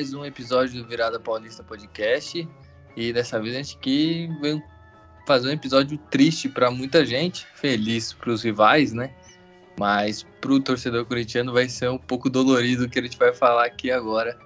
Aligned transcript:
mais 0.00 0.14
um 0.14 0.24
episódio 0.24 0.82
do 0.82 0.88
Virada 0.88 1.20
Paulista 1.20 1.62
Podcast. 1.62 2.48
E 2.96 3.12
dessa 3.12 3.38
vez 3.38 3.54
a 3.54 3.58
gente 3.58 3.76
aqui 3.76 4.30
veio 4.40 4.62
fazer 5.26 5.50
um 5.50 5.52
episódio 5.52 5.98
triste 6.10 6.48
para 6.48 6.70
muita 6.70 7.04
gente, 7.04 7.46
feliz 7.54 8.14
para 8.14 8.30
os 8.30 8.42
rivais, 8.42 8.94
né? 8.94 9.12
Mas 9.78 10.26
para 10.40 10.52
o 10.52 10.58
torcedor 10.58 11.04
corintiano 11.04 11.52
vai 11.52 11.68
ser 11.68 11.90
um 11.90 11.98
pouco 11.98 12.30
dolorido 12.30 12.86
o 12.86 12.88
que 12.88 12.98
a 12.98 13.02
gente 13.02 13.18
vai 13.18 13.34
falar 13.34 13.66
aqui 13.66 13.90
agora. 13.90 14.38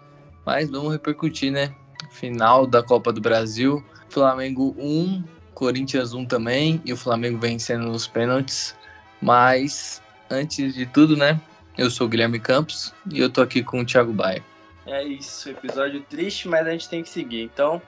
Mas 0.44 0.68
vamos 0.68 0.90
repercutir, 0.90 1.52
né? 1.52 1.72
Final 2.10 2.66
da 2.66 2.82
Copa 2.82 3.12
do 3.12 3.20
Brasil, 3.20 3.80
Flamengo 4.08 4.74
1, 4.76 5.22
Corinthians 5.54 6.14
1 6.14 6.26
também, 6.26 6.82
e 6.84 6.92
o 6.92 6.96
Flamengo 6.96 7.38
vencendo 7.38 7.86
nos 7.86 8.08
pênaltis. 8.08 8.74
Mas 9.22 10.02
antes 10.28 10.74
de 10.74 10.84
tudo, 10.84 11.16
né? 11.16 11.40
Eu 11.78 11.92
sou 11.92 12.08
o 12.08 12.10
Guilherme 12.10 12.40
Campos 12.40 12.92
e 13.08 13.20
eu 13.20 13.30
tô 13.30 13.40
aqui 13.40 13.62
com 13.62 13.82
o 13.82 13.86
Thiago 13.86 14.12
Baia. 14.12 14.42
É 14.86 15.02
isso, 15.02 15.48
episódio 15.48 16.02
triste, 16.02 16.48
mas 16.48 16.66
a 16.66 16.70
gente 16.70 16.88
tem 16.88 17.02
que 17.02 17.08
seguir. 17.08 17.42
Então, 17.42 17.80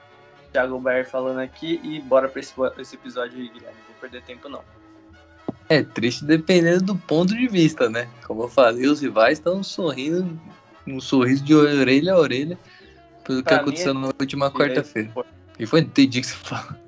Thiago 0.51 0.79
Baia 0.79 1.05
falando 1.05 1.39
aqui 1.39 1.79
e 1.83 2.01
bora 2.01 2.27
pra 2.27 2.39
esse, 2.39 2.53
esse 2.79 2.95
episódio 2.95 3.37
aí, 3.37 3.49
Guilherme. 3.49 3.77
Não 3.79 3.85
vou 3.87 3.95
perder 4.01 4.23
tempo, 4.23 4.49
não. 4.49 4.63
É 5.69 5.83
triste 5.83 6.25
dependendo 6.25 6.85
do 6.85 6.95
ponto 6.95 7.35
de 7.35 7.47
vista, 7.47 7.89
né? 7.89 8.09
Como 8.25 8.43
eu 8.43 8.47
falei, 8.47 8.87
os 8.87 9.01
rivais 9.01 9.37
estão 9.37 9.61
sorrindo, 9.61 10.39
um 10.87 10.99
sorriso 10.99 11.43
de 11.43 11.53
orelha 11.53 12.13
a 12.13 12.17
orelha, 12.17 12.57
pelo 13.23 13.43
pra 13.43 13.57
que 13.57 13.61
aconteceu 13.61 13.91
é 13.91 13.93
na 13.93 14.07
última 14.19 14.49
quarta-feira. 14.49 15.11
E 15.59 15.65
foi 15.65 15.81
entendi 15.81 16.21
que 16.21 16.27
você 16.27 16.35
fala. 16.35 16.79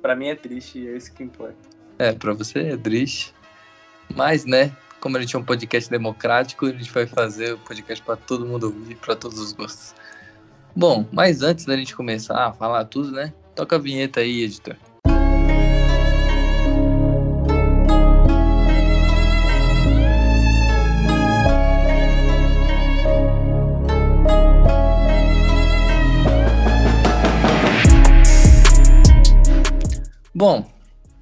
Pra 0.00 0.14
mim 0.14 0.28
é 0.28 0.34
triste, 0.36 0.86
é 0.86 0.96
isso 0.96 1.12
que 1.12 1.22
importa. 1.22 1.56
É, 1.98 2.12
pra 2.12 2.32
você 2.32 2.60
é 2.60 2.76
triste. 2.76 3.34
Mas, 4.14 4.44
né, 4.44 4.72
como 5.00 5.16
a 5.16 5.20
gente 5.20 5.36
é 5.36 5.38
um 5.38 5.44
podcast 5.44 5.90
democrático, 5.90 6.66
a 6.66 6.72
gente 6.72 6.90
vai 6.90 7.06
fazer 7.06 7.54
o 7.54 7.58
podcast 7.58 8.04
para 8.04 8.16
todo 8.16 8.46
mundo 8.46 8.64
ouvir, 8.64 8.96
para 8.96 9.14
todos 9.14 9.38
os 9.38 9.52
gostos. 9.52 9.94
Bom, 10.74 11.06
mas 11.12 11.42
antes 11.42 11.64
da 11.64 11.76
gente 11.76 11.94
começar 11.94 12.46
a 12.46 12.52
falar 12.52 12.84
tudo, 12.84 13.12
né? 13.12 13.32
Toca 13.54 13.76
a 13.76 13.78
vinheta 13.78 14.20
aí, 14.20 14.42
editor. 14.42 14.76
Bom, 30.34 30.64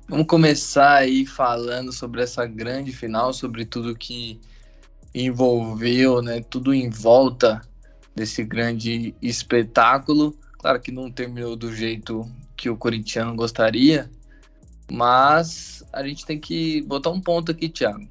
Vamos 0.09 0.29
começar 0.29 0.99
aí 0.99 1.27
falando 1.27 1.93
sobre 1.93 2.23
essa 2.23 2.47
grande 2.47 2.93
final, 2.93 3.33
sobre 3.33 3.65
tudo 3.65 3.97
que 3.97 4.39
envolveu, 5.13 6.23
né, 6.23 6.41
tudo 6.49 6.73
em 6.73 6.89
volta 6.89 7.61
desse 8.15 8.45
grande 8.45 9.17
espetáculo. 9.21 10.33
Claro 10.59 10.81
que 10.81 10.93
não 10.93 11.11
terminou 11.11 11.57
do 11.57 11.75
jeito 11.75 12.25
que 12.57 12.71
o 12.71 12.77
corintiano 12.77 13.35
gostaria, 13.35 14.09
mas 14.89 15.85
a 15.93 16.07
gente 16.07 16.25
tem 16.25 16.39
que 16.39 16.83
botar 16.83 17.11
um 17.11 17.21
ponto 17.21 17.51
aqui, 17.51 17.69
Thiago. 17.69 18.09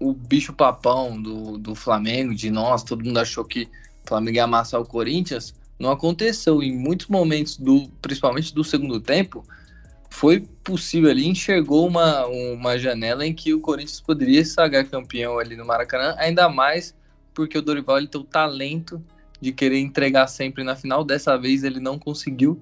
O 0.00 0.14
bicho 0.14 0.54
papão 0.54 1.20
do, 1.20 1.58
do 1.58 1.74
Flamengo, 1.74 2.34
de 2.34 2.50
nós, 2.50 2.82
todo 2.82 3.04
mundo 3.04 3.18
achou 3.18 3.44
que 3.44 3.64
o 4.02 4.08
Flamengo 4.08 4.36
ia 4.36 4.44
amassar 4.44 4.80
o 4.80 4.86
Corinthians, 4.86 5.54
não 5.78 5.90
aconteceu. 5.90 6.62
Em 6.62 6.74
muitos 6.74 7.08
momentos, 7.08 7.58
do, 7.58 7.86
principalmente 8.00 8.54
do 8.54 8.64
segundo 8.64 8.98
tempo, 8.98 9.44
foi 10.10 10.40
possível 10.64 11.10
ali, 11.10 11.26
enxergou 11.26 11.86
uma, 11.86 12.26
uma 12.26 12.78
janela 12.78 13.26
em 13.26 13.34
que 13.34 13.52
o 13.54 13.60
Corinthians 13.60 14.00
poderia 14.00 14.44
sagrar 14.44 14.84
campeão 14.86 15.38
ali 15.38 15.56
no 15.56 15.64
Maracanã, 15.64 16.14
ainda 16.18 16.48
mais 16.48 16.96
porque 17.34 17.56
o 17.56 17.62
Dorival 17.62 17.98
ele 17.98 18.08
tem 18.08 18.20
o 18.20 18.24
talento 18.24 19.00
de 19.40 19.52
querer 19.52 19.78
entregar 19.78 20.26
sempre 20.26 20.64
na 20.64 20.74
final. 20.74 21.04
Dessa 21.04 21.36
vez 21.36 21.62
ele 21.62 21.78
não 21.78 21.96
conseguiu. 21.96 22.60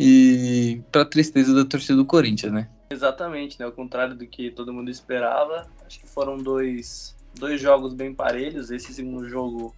E 0.00 0.80
para 0.90 1.04
tristeza 1.04 1.54
da 1.54 1.64
torcida 1.64 1.96
do 1.96 2.06
Corinthians, 2.06 2.52
né? 2.52 2.70
Exatamente, 2.90 3.60
né? 3.60 3.66
Ao 3.66 3.72
contrário 3.72 4.14
do 4.14 4.26
que 4.26 4.50
todo 4.50 4.72
mundo 4.72 4.90
esperava. 4.90 5.66
Acho 5.86 6.00
que 6.00 6.08
foram 6.08 6.38
dois, 6.38 7.14
dois 7.34 7.60
jogos 7.60 7.92
bem 7.92 8.14
parelhos. 8.14 8.70
Esse 8.70 8.94
segundo 8.94 9.28
jogo 9.28 9.74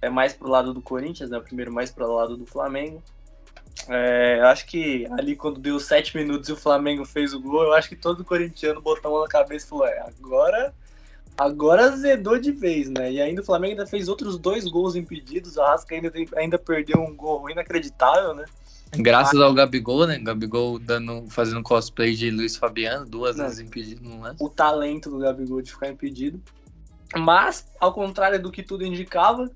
é 0.00 0.08
mais 0.08 0.32
pro 0.32 0.48
lado 0.48 0.72
do 0.72 0.80
Corinthians, 0.80 1.28
né? 1.28 1.36
O 1.36 1.42
primeiro 1.42 1.72
mais 1.72 1.90
pro 1.90 2.10
lado 2.10 2.38
do 2.38 2.46
Flamengo. 2.46 3.02
É, 3.88 4.40
acho 4.42 4.66
que 4.66 5.06
ali 5.18 5.34
quando 5.34 5.60
deu 5.60 5.80
sete 5.80 6.16
minutos 6.16 6.48
e 6.48 6.52
o 6.52 6.56
Flamengo 6.56 7.04
fez 7.04 7.32
o 7.32 7.40
gol, 7.40 7.64
eu 7.64 7.72
acho 7.72 7.88
que 7.88 7.96
todo 7.96 8.24
corintiano 8.24 8.80
botou 8.80 9.10
a 9.10 9.14
mão 9.14 9.22
na 9.22 9.28
cabeça 9.28 9.66
e 9.66 9.68
falou: 9.68 9.86
é, 9.86 10.00
agora, 10.00 10.74
agora 11.36 11.84
azedou 11.84 12.38
de 12.38 12.52
vez, 12.52 12.88
né? 12.90 13.12
E 13.12 13.20
ainda 13.20 13.42
o 13.42 13.44
Flamengo 13.44 13.72
ainda 13.72 13.86
fez 13.86 14.08
outros 14.08 14.38
dois 14.38 14.64
gols 14.68 14.94
impedidos, 14.94 15.56
o 15.56 15.62
Arrasca 15.62 15.94
ainda, 15.94 16.12
ainda 16.36 16.58
perdeu 16.58 17.00
um 17.00 17.14
gol 17.14 17.48
inacreditável, 17.50 18.34
né? 18.34 18.44
Graças 18.92 19.40
ao 19.40 19.54
Gabigol, 19.54 20.06
né? 20.06 20.18
Gabigol 20.18 20.78
dando, 20.78 21.24
fazendo 21.28 21.62
cosplay 21.62 22.14
de 22.14 22.30
Luiz 22.30 22.56
Fabiano, 22.56 23.06
duas 23.06 23.36
não, 23.36 23.44
vezes 23.44 23.60
impedido, 23.60 24.02
não 24.02 24.26
é? 24.26 24.34
O 24.40 24.48
talento 24.48 25.08
do 25.08 25.18
Gabigol 25.18 25.62
de 25.62 25.70
ficar 25.70 25.88
impedido. 25.88 26.40
Mas, 27.16 27.66
ao 27.80 27.92
contrário 27.92 28.40
do 28.40 28.50
que 28.50 28.62
tudo 28.62 28.84
indicava, 28.84 29.50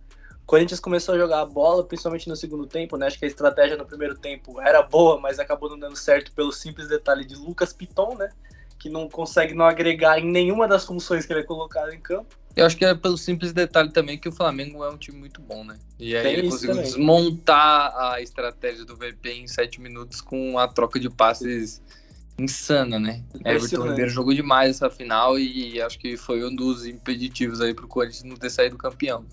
Corinthians 0.46 0.80
começou 0.80 1.14
a 1.14 1.18
jogar 1.18 1.40
a 1.40 1.46
bola, 1.46 1.84
principalmente 1.84 2.28
no 2.28 2.36
segundo 2.36 2.66
tempo, 2.66 2.96
né? 2.96 3.06
Acho 3.06 3.18
que 3.18 3.24
a 3.24 3.28
estratégia 3.28 3.76
no 3.76 3.86
primeiro 3.86 4.14
tempo 4.14 4.60
era 4.60 4.82
boa, 4.82 5.18
mas 5.18 5.38
acabou 5.38 5.70
não 5.70 5.78
dando 5.78 5.96
certo 5.96 6.32
pelo 6.32 6.52
simples 6.52 6.88
detalhe 6.88 7.24
de 7.24 7.34
Lucas 7.34 7.72
Piton, 7.72 8.14
né? 8.16 8.30
Que 8.78 8.90
não 8.90 9.08
consegue 9.08 9.54
não 9.54 9.64
agregar 9.64 10.18
em 10.18 10.30
nenhuma 10.30 10.68
das 10.68 10.84
funções 10.84 11.24
que 11.24 11.32
ele 11.32 11.40
é 11.40 11.44
colocado 11.44 11.92
em 11.92 12.00
campo. 12.00 12.36
Eu 12.54 12.66
acho 12.66 12.76
que 12.76 12.84
é 12.84 12.94
pelo 12.94 13.16
simples 13.16 13.52
detalhe 13.52 13.90
também 13.90 14.16
que 14.16 14.28
o 14.28 14.32
Flamengo 14.32 14.84
é 14.84 14.90
um 14.90 14.96
time 14.96 15.18
muito 15.18 15.40
bom, 15.40 15.64
né? 15.64 15.76
E 15.98 16.14
aí 16.14 16.22
Tem 16.22 16.32
ele 16.34 16.48
conseguiu 16.48 16.76
também. 16.76 16.84
desmontar 16.84 17.92
a 17.96 18.20
estratégia 18.20 18.84
do 18.84 18.94
VP 18.94 19.30
em 19.32 19.48
sete 19.48 19.80
minutos 19.80 20.20
com 20.20 20.56
a 20.58 20.68
troca 20.68 21.00
de 21.00 21.10
passes 21.10 21.82
insana, 22.38 22.98
né? 22.98 23.24
Everton 23.44 23.88
Ribeiro 23.88 24.10
jogou 24.10 24.34
demais 24.34 24.76
essa 24.76 24.90
final 24.90 25.38
e 25.38 25.80
acho 25.80 25.98
que 25.98 26.16
foi 26.16 26.44
um 26.44 26.54
dos 26.54 26.86
impeditivos 26.86 27.60
aí 27.60 27.74
pro 27.74 27.88
Corinthians 27.88 28.24
não 28.24 28.36
ter 28.36 28.50
saído 28.50 28.76
campeão. 28.76 29.24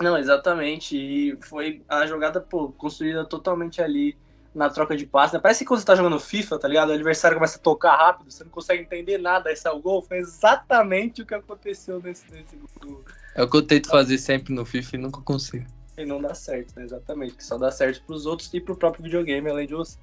Não, 0.00 0.16
exatamente. 0.16 0.96
E 0.96 1.36
foi 1.42 1.82
a 1.88 2.06
jogada, 2.06 2.40
pô, 2.40 2.70
construída 2.72 3.24
totalmente 3.24 3.82
ali 3.82 4.16
na 4.54 4.68
troca 4.68 4.96
de 4.96 5.06
passe. 5.06 5.34
Né? 5.34 5.40
Parece 5.40 5.60
que 5.60 5.64
quando 5.64 5.80
você 5.80 5.86
tá 5.86 5.94
jogando 5.94 6.20
FIFA, 6.20 6.58
tá 6.58 6.68
ligado? 6.68 6.90
O 6.90 6.92
adversário 6.92 7.36
começa 7.36 7.58
a 7.58 7.60
tocar 7.60 7.96
rápido, 7.96 8.30
você 8.30 8.44
não 8.44 8.50
consegue 8.50 8.82
entender 8.82 9.18
nada, 9.18 9.50
aí 9.50 9.56
sai 9.56 9.72
o 9.72 9.80
gol. 9.80 10.02
Foi 10.02 10.18
exatamente 10.18 11.22
o 11.22 11.26
que 11.26 11.34
aconteceu 11.34 12.00
nesse, 12.00 12.24
nesse 12.30 12.56
gol. 12.80 13.04
É 13.34 13.42
o 13.42 13.48
que 13.48 13.56
eu 13.56 13.62
tento 13.62 13.88
fazer 13.88 14.18
sempre 14.18 14.54
no 14.54 14.64
FIFA 14.64 14.96
e 14.96 14.98
nunca 14.98 15.20
consigo. 15.20 15.66
E 15.96 16.04
não 16.04 16.20
dá 16.20 16.34
certo, 16.34 16.74
né? 16.76 16.84
Exatamente. 16.84 17.34
Que 17.34 17.44
só 17.44 17.56
dá 17.56 17.70
certo 17.70 18.02
pros 18.04 18.26
outros 18.26 18.52
e 18.52 18.60
pro 18.60 18.76
próprio 18.76 19.04
videogame, 19.04 19.48
além 19.48 19.66
de 19.66 19.74
você. 19.74 19.98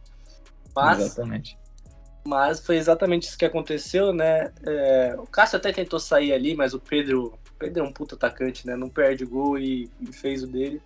Mas, 0.76 1.00
exatamente. 1.00 1.58
Mas 2.26 2.60
foi 2.60 2.78
exatamente 2.78 3.28
isso 3.28 3.38
que 3.38 3.46
aconteceu, 3.46 4.14
né? 4.14 4.52
É, 4.64 5.16
o 5.18 5.26
Cássio 5.26 5.58
até 5.58 5.72
tentou 5.72 6.00
sair 6.00 6.34
ali, 6.34 6.56
mas 6.56 6.74
o 6.74 6.80
Pedro 6.80 7.38
Pedro 7.60 7.84
é 7.84 7.88
um 7.88 7.92
puto 7.92 8.16
atacante, 8.16 8.66
né? 8.66 8.76
Não 8.76 8.90
perde 8.90 9.26
gol 9.26 9.60
e, 9.60 9.90
e 10.00 10.14
fez 10.14 10.42
o 10.42 10.48
dele. 10.48 10.82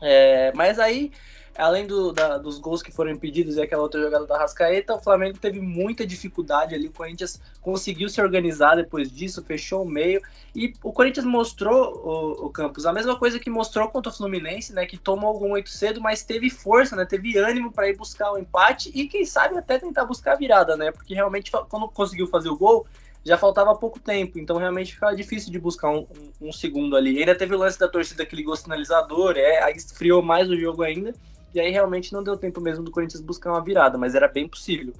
É, 0.00 0.52
mas 0.54 0.78
aí, 0.78 1.10
além 1.56 1.86
do, 1.86 2.12
da, 2.12 2.38
dos 2.38 2.58
gols 2.58 2.82
que 2.82 2.92
foram 2.92 3.10
impedidos 3.10 3.56
e 3.56 3.62
aquela 3.62 3.82
outra 3.82 4.00
jogada 4.00 4.26
da 4.26 4.38
Rascaeta, 4.38 4.94
o 4.94 5.00
Flamengo 5.00 5.38
teve 5.38 5.60
muita 5.60 6.06
dificuldade 6.06 6.74
ali. 6.74 6.86
O 6.86 6.92
Corinthians 6.92 7.40
conseguiu 7.60 8.08
se 8.08 8.20
organizar 8.20 8.76
depois 8.76 9.10
disso, 9.10 9.42
fechou 9.42 9.82
o 9.82 9.88
meio. 9.88 10.20
E 10.54 10.72
o 10.84 10.92
Corinthians 10.92 11.26
mostrou, 11.26 11.96
o, 12.04 12.46
o 12.46 12.50
Campos, 12.50 12.86
a 12.86 12.92
mesma 12.92 13.18
coisa 13.18 13.40
que 13.40 13.50
mostrou 13.50 13.88
contra 13.88 14.12
o 14.12 14.14
Fluminense, 14.14 14.72
né? 14.72 14.86
Que 14.86 14.96
tomou 14.96 15.30
algum 15.30 15.48
muito 15.48 15.70
cedo, 15.70 16.00
mas 16.00 16.22
teve 16.22 16.50
força, 16.50 16.94
né? 16.94 17.04
Teve 17.04 17.36
ânimo 17.38 17.72
para 17.72 17.88
ir 17.88 17.96
buscar 17.96 18.30
o 18.30 18.38
empate 18.38 18.92
e, 18.94 19.08
quem 19.08 19.24
sabe, 19.24 19.58
até 19.58 19.78
tentar 19.78 20.04
buscar 20.04 20.34
a 20.34 20.36
virada, 20.36 20.76
né? 20.76 20.92
Porque 20.92 21.14
realmente, 21.14 21.50
quando 21.50 21.88
conseguiu 21.88 22.28
fazer 22.28 22.50
o 22.50 22.56
gol 22.56 22.86
já 23.24 23.36
faltava 23.36 23.74
pouco 23.74 23.98
tempo, 23.98 24.38
então 24.38 24.56
realmente 24.56 24.94
ficava 24.94 25.14
difícil 25.14 25.52
de 25.52 25.58
buscar 25.58 25.90
um, 25.90 26.06
um, 26.40 26.48
um 26.48 26.52
segundo 26.52 26.96
ali. 26.96 27.18
Ainda 27.18 27.34
teve 27.34 27.54
o 27.54 27.58
lance 27.58 27.78
da 27.78 27.88
torcida 27.88 28.24
que 28.24 28.36
ligou 28.36 28.54
o 28.54 28.56
sinalizador, 28.56 29.36
é, 29.36 29.62
aí 29.62 29.74
esfriou 29.74 30.22
mais 30.22 30.48
o 30.48 30.56
jogo 30.56 30.82
ainda, 30.82 31.12
e 31.54 31.60
aí 31.60 31.70
realmente 31.70 32.12
não 32.12 32.22
deu 32.22 32.36
tempo 32.36 32.60
mesmo 32.60 32.84
do 32.84 32.90
Corinthians 32.90 33.20
buscar 33.20 33.50
uma 33.50 33.62
virada, 33.62 33.98
mas 33.98 34.14
era 34.14 34.28
bem 34.28 34.48
possível. 34.48 34.92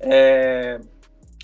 É, 0.00 0.80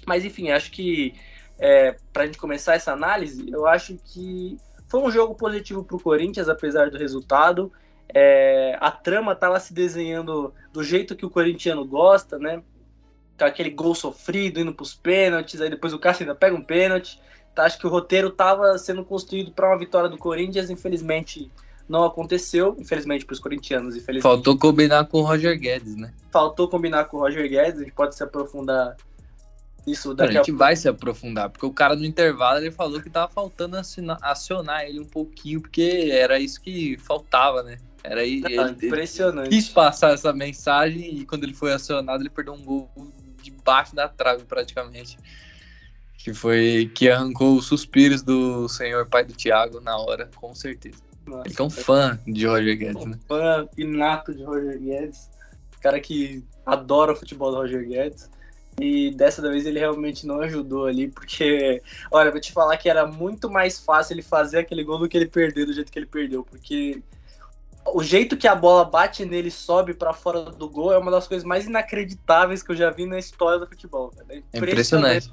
mas 0.06 0.24
enfim, 0.24 0.50
acho 0.50 0.70
que 0.70 1.14
é, 1.58 1.96
para 2.12 2.24
a 2.24 2.26
gente 2.26 2.38
começar 2.38 2.74
essa 2.74 2.92
análise, 2.92 3.48
eu 3.50 3.66
acho 3.66 3.96
que 4.04 4.58
foi 4.88 5.00
um 5.00 5.10
jogo 5.10 5.34
positivo 5.34 5.84
para 5.84 5.96
o 5.96 6.00
Corinthians, 6.00 6.48
apesar 6.48 6.90
do 6.90 6.98
resultado. 6.98 7.72
É, 8.14 8.76
a 8.78 8.90
trama 8.90 9.32
estava 9.32 9.58
se 9.58 9.72
desenhando 9.72 10.52
do 10.70 10.82
jeito 10.82 11.16
que 11.16 11.24
o 11.24 11.30
corintiano 11.30 11.82
gosta, 11.86 12.38
né? 12.38 12.62
Com 13.38 13.44
aquele 13.44 13.70
gol 13.70 13.94
sofrido, 13.94 14.60
indo 14.60 14.72
para 14.72 14.82
os 14.82 14.94
pênaltis, 14.94 15.60
aí 15.60 15.70
depois 15.70 15.92
o 15.92 15.98
Cássio 15.98 16.24
ainda 16.24 16.34
pega 16.34 16.54
um 16.54 16.62
pênalti. 16.62 17.20
Tá, 17.54 17.64
acho 17.64 17.78
que 17.78 17.86
o 17.86 17.90
roteiro 17.90 18.28
estava 18.28 18.78
sendo 18.78 19.04
construído 19.04 19.52
para 19.52 19.68
uma 19.68 19.78
vitória 19.78 20.08
do 20.08 20.16
Corinthians, 20.16 20.70
infelizmente 20.70 21.50
não 21.88 22.04
aconteceu, 22.04 22.74
infelizmente 22.78 23.26
para 23.26 23.34
os 23.34 23.40
corintianos. 23.40 23.94
Infelizmente. 23.94 24.22
Faltou 24.22 24.58
combinar 24.58 25.04
com 25.06 25.18
o 25.18 25.22
Roger 25.22 25.58
Guedes, 25.58 25.96
né? 25.96 26.12
Faltou 26.30 26.68
combinar 26.68 27.04
com 27.04 27.18
o 27.18 27.20
Roger 27.20 27.48
Guedes, 27.48 27.80
a 27.80 27.84
gente 27.84 27.92
pode 27.92 28.14
se 28.14 28.22
aprofundar 28.22 28.96
Isso 29.86 30.14
daqui 30.14 30.30
a 30.30 30.36
gente 30.38 30.52
a... 30.52 30.56
vai 30.56 30.76
se 30.76 30.88
aprofundar, 30.88 31.50
porque 31.50 31.66
o 31.66 31.72
cara 31.72 31.94
no 31.94 32.04
intervalo 32.04 32.58
ele 32.58 32.70
falou 32.70 33.00
que 33.02 33.10
tava 33.10 33.30
faltando 33.30 33.76
acionar, 33.76 34.18
acionar 34.22 34.84
ele 34.84 35.00
um 35.00 35.04
pouquinho, 35.04 35.60
porque 35.60 36.08
era 36.10 36.38
isso 36.38 36.60
que 36.60 36.96
faltava, 36.98 37.62
né? 37.62 37.76
Era 38.02 38.22
aí, 38.22 38.40
Não, 38.40 38.50
ele, 38.50 38.86
impressionante. 38.86 39.48
Ele 39.48 39.56
quis 39.56 39.68
passar 39.68 40.12
essa 40.12 40.32
mensagem 40.32 41.18
e 41.18 41.26
quando 41.26 41.44
ele 41.44 41.54
foi 41.54 41.72
acionado, 41.72 42.22
ele 42.22 42.30
perdeu 42.30 42.54
um 42.54 42.62
gol 42.62 42.90
debaixo 43.42 43.94
da 43.94 44.08
trave 44.08 44.44
praticamente. 44.44 45.18
Que 46.18 46.32
foi 46.32 46.90
que 46.94 47.10
arrancou 47.10 47.56
os 47.56 47.66
suspiros 47.66 48.22
do 48.22 48.68
senhor 48.68 49.06
pai 49.06 49.24
do 49.24 49.32
Thiago 49.32 49.80
na 49.80 49.96
hora, 49.96 50.30
com 50.36 50.54
certeza. 50.54 51.02
Nossa, 51.26 51.48
ele 51.48 51.56
é 51.58 51.62
um 51.62 51.70
fã 51.70 52.18
de 52.26 52.46
Roger 52.46 52.78
Guedes, 52.78 53.04
né? 53.04 53.18
Fã 53.26 53.68
inato 53.76 54.34
de 54.34 54.44
Roger 54.44 54.78
Guedes. 54.78 55.30
Cara 55.80 56.00
que 56.00 56.44
adora 56.64 57.12
o 57.12 57.16
futebol 57.16 57.50
do 57.50 57.56
Roger 57.56 57.86
Guedes. 57.86 58.30
E 58.80 59.10
dessa 59.10 59.42
vez 59.42 59.66
ele 59.66 59.78
realmente 59.78 60.26
não 60.26 60.40
ajudou 60.40 60.86
ali, 60.86 61.08
porque, 61.08 61.82
olha, 62.10 62.30
vou 62.30 62.40
te 62.40 62.52
falar 62.52 62.76
que 62.78 62.88
era 62.88 63.06
muito 63.06 63.50
mais 63.50 63.78
fácil 63.78 64.14
ele 64.14 64.22
fazer 64.22 64.60
aquele 64.60 64.82
gol 64.82 64.98
do 64.98 65.08
que 65.08 65.16
ele 65.16 65.26
perder 65.26 65.66
do 65.66 65.74
jeito 65.74 65.92
que 65.92 65.98
ele 65.98 66.06
perdeu, 66.06 66.42
porque 66.42 67.02
o 67.86 68.02
jeito 68.02 68.36
que 68.36 68.46
a 68.46 68.54
bola 68.54 68.84
bate 68.84 69.24
nele 69.24 69.48
e 69.48 69.50
sobe 69.50 69.94
para 69.94 70.12
fora 70.12 70.42
do 70.42 70.68
gol 70.68 70.92
é 70.92 70.98
uma 70.98 71.10
das 71.10 71.26
coisas 71.26 71.44
mais 71.44 71.66
inacreditáveis 71.66 72.62
que 72.62 72.72
eu 72.72 72.76
já 72.76 72.90
vi 72.90 73.06
na 73.06 73.18
história 73.18 73.58
do 73.58 73.66
futebol. 73.66 74.12
É 74.28 74.36
impressionante. 74.36 74.54
É 74.56 74.58
impressionante. 74.58 75.30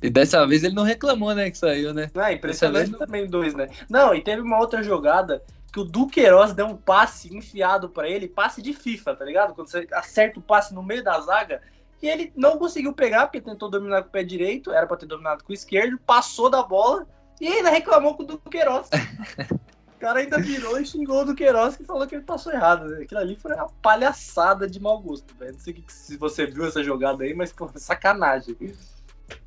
E 0.00 0.08
dessa 0.08 0.46
vez 0.46 0.62
ele 0.62 0.74
não 0.74 0.84
reclamou, 0.84 1.34
né, 1.34 1.50
que 1.50 1.58
saiu, 1.58 1.92
né? 1.92 2.10
Não, 2.14 2.22
é 2.22 2.32
impressionante 2.32 2.90
vez... 2.90 2.98
também 2.98 3.26
dois, 3.26 3.54
né? 3.54 3.68
Não, 3.90 4.14
e 4.14 4.22
teve 4.22 4.40
uma 4.40 4.58
outra 4.58 4.82
jogada 4.82 5.42
que 5.72 5.80
o 5.80 5.84
Duqueiroz 5.84 6.52
deu 6.52 6.66
um 6.66 6.76
passe 6.76 7.36
enfiado 7.36 7.88
para 7.88 8.08
ele, 8.08 8.28
passe 8.28 8.62
de 8.62 8.72
FIFA, 8.72 9.16
tá 9.16 9.24
ligado? 9.24 9.54
Quando 9.54 9.68
você 9.68 9.86
acerta 9.92 10.38
o 10.38 10.42
passe 10.42 10.72
no 10.72 10.82
meio 10.82 11.02
da 11.02 11.20
zaga, 11.20 11.60
e 12.00 12.08
ele 12.08 12.32
não 12.36 12.58
conseguiu 12.58 12.92
pegar, 12.92 13.26
porque 13.26 13.40
tentou 13.40 13.68
dominar 13.68 14.02
com 14.02 14.08
o 14.08 14.12
pé 14.12 14.22
direito, 14.22 14.70
era 14.70 14.86
para 14.86 14.96
ter 14.96 15.06
dominado 15.06 15.42
com 15.42 15.50
o 15.50 15.54
esquerdo, 15.54 15.98
passou 16.06 16.48
da 16.48 16.62
bola 16.62 17.06
e 17.40 17.48
ainda 17.48 17.70
reclamou 17.70 18.14
com 18.14 18.22
o 18.22 18.26
Duqueiroz. 18.26 18.88
o 19.98 20.00
cara 20.00 20.20
ainda 20.20 20.38
virou 20.38 20.80
e 20.80 20.86
xingou 20.86 21.22
o 21.22 21.24
Duqueiroz 21.24 21.76
que 21.76 21.82
falou 21.82 22.06
que 22.06 22.14
ele 22.14 22.22
passou 22.22 22.52
errado. 22.52 22.94
Aquilo 22.94 23.20
ali 23.20 23.34
foi 23.34 23.52
uma 23.52 23.68
palhaçada 23.82 24.68
de 24.68 24.78
mau 24.80 25.00
gosto, 25.00 25.34
velho. 25.36 25.54
Não 25.54 25.58
sei 25.58 25.82
se 25.88 26.16
você 26.16 26.46
viu 26.46 26.64
essa 26.64 26.84
jogada 26.84 27.24
aí, 27.24 27.34
mas, 27.34 27.50
pô, 27.50 27.68
sacanagem 27.74 28.56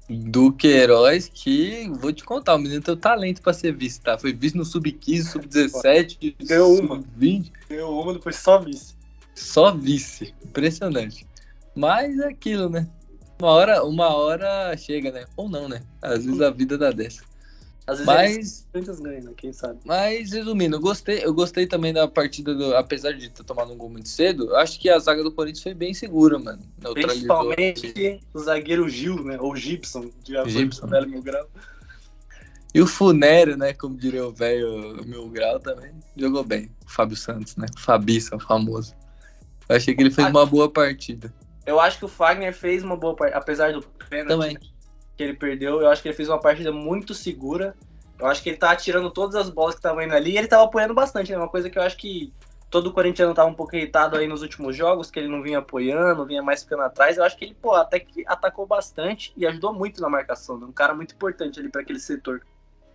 do 0.09 0.51
Queiroz, 0.51 1.31
que 1.33 1.89
vou 2.01 2.11
te 2.11 2.25
contar, 2.25 2.55
o 2.55 2.57
menino 2.57 2.81
tem 2.81 2.93
o 2.93 2.97
talento 2.97 3.41
para 3.41 3.53
ser 3.53 3.73
vice, 3.73 4.01
tá? 4.01 4.17
Foi 4.17 4.33
vice 4.33 4.57
no 4.57 4.65
sub-15, 4.65 5.23
sub-17, 5.23 6.35
deu 6.45 6.73
uma, 6.73 6.95
sub-20. 6.95 7.51
Deu 7.69 7.89
uma, 7.89 8.13
depois 8.13 8.35
só 8.35 8.59
vice. 8.59 8.93
Só 9.33 9.73
vice, 9.73 10.35
impressionante. 10.43 11.25
Mas 11.73 12.19
é 12.19 12.27
aquilo, 12.27 12.69
né? 12.69 12.89
Uma 13.39 13.51
hora, 13.51 13.83
uma 13.85 14.13
hora 14.13 14.75
chega, 14.75 15.11
né? 15.11 15.23
Ou 15.37 15.47
não, 15.47 15.69
né? 15.69 15.81
Às 16.01 16.25
vezes 16.25 16.41
a 16.41 16.49
vida 16.49 16.77
dá 16.77 16.91
dessa. 16.91 17.30
Às 17.87 17.99
vezes 17.99 18.65
mas, 18.73 18.99
ganham, 18.99 19.23
né? 19.23 19.31
quem 19.35 19.51
sabe. 19.51 19.79
Mas, 19.83 20.31
resumindo, 20.31 20.75
eu 20.75 20.79
gostei, 20.79 21.25
eu 21.25 21.33
gostei 21.33 21.65
também 21.65 21.91
da 21.91 22.07
partida, 22.07 22.53
do, 22.53 22.75
apesar 22.75 23.11
de 23.11 23.29
ter 23.29 23.43
tomado 23.43 23.73
um 23.73 23.77
gol 23.77 23.89
muito 23.89 24.07
cedo, 24.07 24.55
acho 24.55 24.79
que 24.79 24.89
a 24.89 24.99
zaga 24.99 25.23
do 25.23 25.31
Corinthians 25.31 25.63
foi 25.63 25.73
bem 25.73 25.93
segura, 25.93 26.37
mano. 26.37 26.61
Principalmente 26.93 28.21
o 28.33 28.39
zagueiro 28.39 28.87
Gil, 28.87 29.23
né? 29.23 29.37
Ou 29.39 29.55
Gibson, 29.55 30.11
de 30.23 30.33
Gibson. 30.49 30.87
Velho 30.87 31.09
Mil 31.09 31.23
Grau. 31.23 31.47
E 32.73 32.81
o 32.81 32.87
Funério, 32.87 33.57
né? 33.57 33.73
Como 33.73 33.97
diria 33.97 34.25
o 34.25 34.31
velho 34.31 35.03
Mil 35.05 35.27
Grau 35.29 35.59
também, 35.59 35.91
jogou 36.15 36.43
bem. 36.43 36.71
O 36.85 36.89
Fábio 36.89 37.17
Santos, 37.17 37.55
né? 37.55 37.65
O 37.75 37.79
Fabiça, 37.79 38.35
o 38.35 38.39
famoso. 38.39 38.93
Eu 39.67 39.75
achei 39.75 39.95
que 39.95 40.01
ele 40.01 40.11
fez 40.11 40.27
uma 40.27 40.45
boa 40.45 40.69
partida. 40.69 41.33
Eu 41.65 41.79
acho 41.79 41.97
que 41.97 42.05
o 42.05 42.07
Fagner 42.07 42.53
fez 42.53 42.83
uma 42.83 42.95
boa 42.95 43.15
partida, 43.15 43.39
apesar 43.39 43.73
do 43.73 43.81
pênalti. 44.09 44.29
Também 44.29 44.57
que 45.15 45.23
ele 45.23 45.33
perdeu. 45.33 45.81
Eu 45.81 45.89
acho 45.89 46.01
que 46.01 46.07
ele 46.07 46.15
fez 46.15 46.29
uma 46.29 46.39
partida 46.39 46.71
muito 46.71 47.13
segura. 47.13 47.75
Eu 48.19 48.27
acho 48.27 48.41
que 48.43 48.49
ele 48.49 48.57
tá 48.57 48.71
atirando 48.71 49.09
todas 49.09 49.35
as 49.35 49.49
bolas 49.49 49.75
que 49.75 49.79
estavam 49.79 50.01
indo 50.01 50.13
ali 50.13 50.31
e 50.31 50.37
ele 50.37 50.47
tava 50.47 50.63
apoiando 50.63 50.93
bastante, 50.93 51.31
né? 51.31 51.37
Uma 51.37 51.49
coisa 51.49 51.69
que 51.69 51.77
eu 51.77 51.81
acho 51.81 51.97
que 51.97 52.31
todo 52.69 52.87
o 52.87 52.93
corintiano 52.93 53.33
tava 53.33 53.49
um 53.49 53.53
pouco 53.53 53.75
irritado 53.75 54.15
aí 54.17 54.27
nos 54.27 54.41
últimos 54.41 54.75
jogos, 54.75 55.11
que 55.11 55.19
ele 55.19 55.27
não 55.27 55.41
vinha 55.43 55.59
apoiando, 55.59 56.25
vinha 56.25 56.41
mais 56.41 56.63
ficando 56.63 56.83
atrás. 56.83 57.17
Eu 57.17 57.23
acho 57.23 57.37
que 57.37 57.45
ele, 57.45 57.55
pô, 57.61 57.73
até 57.73 57.99
que 57.99 58.23
atacou 58.25 58.65
bastante 58.65 59.33
e 59.35 59.45
ajudou 59.45 59.73
muito 59.73 60.01
na 60.01 60.09
marcação. 60.09 60.57
Né? 60.57 60.65
Um 60.65 60.71
cara 60.71 60.93
muito 60.93 61.13
importante 61.13 61.59
ali 61.59 61.67
para 61.67 61.81
aquele 61.81 61.99
setor. 61.99 62.41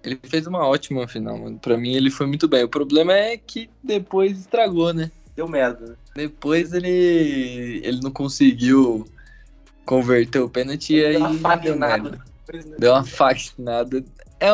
Ele 0.03 0.19
fez 0.23 0.47
uma 0.47 0.67
ótima 0.67 1.07
final, 1.07 1.37
mano. 1.37 1.59
Pra 1.59 1.77
mim 1.77 1.95
ele 1.95 2.11
foi 2.11 2.27
muito 2.27 2.49
bem. 2.49 2.65
O 2.65 2.69
problema 2.69 3.13
é 3.13 3.37
que 3.37 3.69
depois 3.83 4.39
estragou, 4.39 4.95
né? 4.95 5.11
Deu 5.35 5.47
merda, 5.47 5.91
né? 5.91 5.97
Depois 6.15 6.73
ele, 6.73 7.83
ele 7.85 8.01
não 8.01 8.11
conseguiu 8.11 9.05
converteu 9.87 10.45
o 10.45 10.51
pênalti 10.51 10.97
e 10.97 11.05
aí. 11.05 11.13
Deu 11.13 11.21
uma 11.21 11.39
fagnada. 11.39 12.21
Deu 12.79 12.93
uma 12.93 13.05
fagnada. 13.05 14.05
É, 14.41 14.53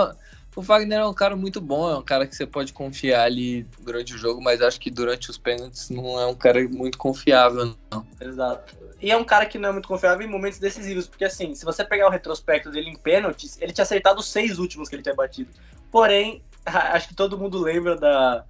o 0.55 0.61
Wagner 0.61 1.01
é 1.01 1.07
um 1.07 1.15
cara 1.15 1.35
muito 1.35 1.61
bom, 1.61 1.91
é 1.91 1.97
um 1.97 2.03
cara 2.03 2.27
que 2.27 2.37
você 2.37 2.47
pode 2.47 2.75
confiar 2.75 3.25
ali 3.25 3.67
durante 3.81 4.15
o 4.15 4.19
jogo, 4.19 4.43
mas 4.43 4.61
acho 4.61 4.79
que 4.79 4.91
durante 4.91 5.31
os 5.31 5.39
pênaltis 5.39 5.89
não 5.89 6.21
é 6.21 6.27
um 6.27 6.35
cara 6.35 6.63
muito 6.69 6.99
confiável, 6.99 7.75
não. 7.91 8.07
Exato. 8.21 8.77
E 9.01 9.11
é 9.11 9.17
um 9.17 9.25
cara 9.25 9.47
que 9.47 9.59
não 9.59 9.71
é 9.71 9.73
muito 9.73 9.89
confiável 9.89 10.27
em 10.27 10.31
momentos 10.31 10.59
decisivos, 10.59 11.09
porque 11.09 11.25
assim, 11.25 11.55
se 11.55 11.65
você 11.65 11.83
pegar 11.83 12.07
o 12.07 12.11
retrospecto 12.11 12.71
dele 12.71 12.91
em 12.91 12.97
pênaltis, 12.97 13.57
ele 13.61 13.73
tinha 13.73 13.83
acertado 13.83 14.21
os 14.21 14.29
seis 14.29 14.59
últimos 14.59 14.89
que 14.89 14.95
ele 14.95 15.03
tinha 15.03 15.15
batido. 15.15 15.51
Porém, 15.91 16.43
acho 16.65 17.09
que 17.09 17.15
todo 17.15 17.39
mundo 17.39 17.59
lembra 17.59 17.97
da, 17.97 18.45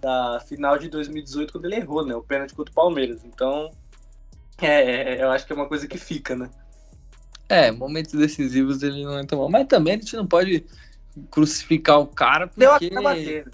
da 0.00 0.40
final 0.48 0.78
de 0.78 0.88
2018 0.88 1.52
quando 1.52 1.66
ele 1.66 1.76
errou, 1.76 2.04
né? 2.04 2.16
O 2.16 2.22
pênalti 2.22 2.54
contra 2.54 2.72
o 2.72 2.74
Palmeiras. 2.74 3.22
Então, 3.24 3.70
é, 4.60 5.14
é, 5.14 5.22
eu 5.22 5.30
acho 5.30 5.46
que 5.46 5.52
é 5.52 5.56
uma 5.56 5.68
coisa 5.68 5.86
que 5.86 5.98
fica, 5.98 6.36
né? 6.36 6.50
É, 7.48 7.70
momentos 7.70 8.12
decisivos 8.12 8.82
ele 8.82 9.04
não 9.04 9.18
é 9.18 9.26
tão 9.26 9.38
bom. 9.38 9.48
Mas 9.48 9.66
também 9.66 9.94
a 9.94 9.96
gente 9.98 10.16
não 10.16 10.26
pode 10.26 10.64
crucificar 11.30 12.00
o 12.00 12.06
cara 12.06 12.48
porque, 12.48 13.44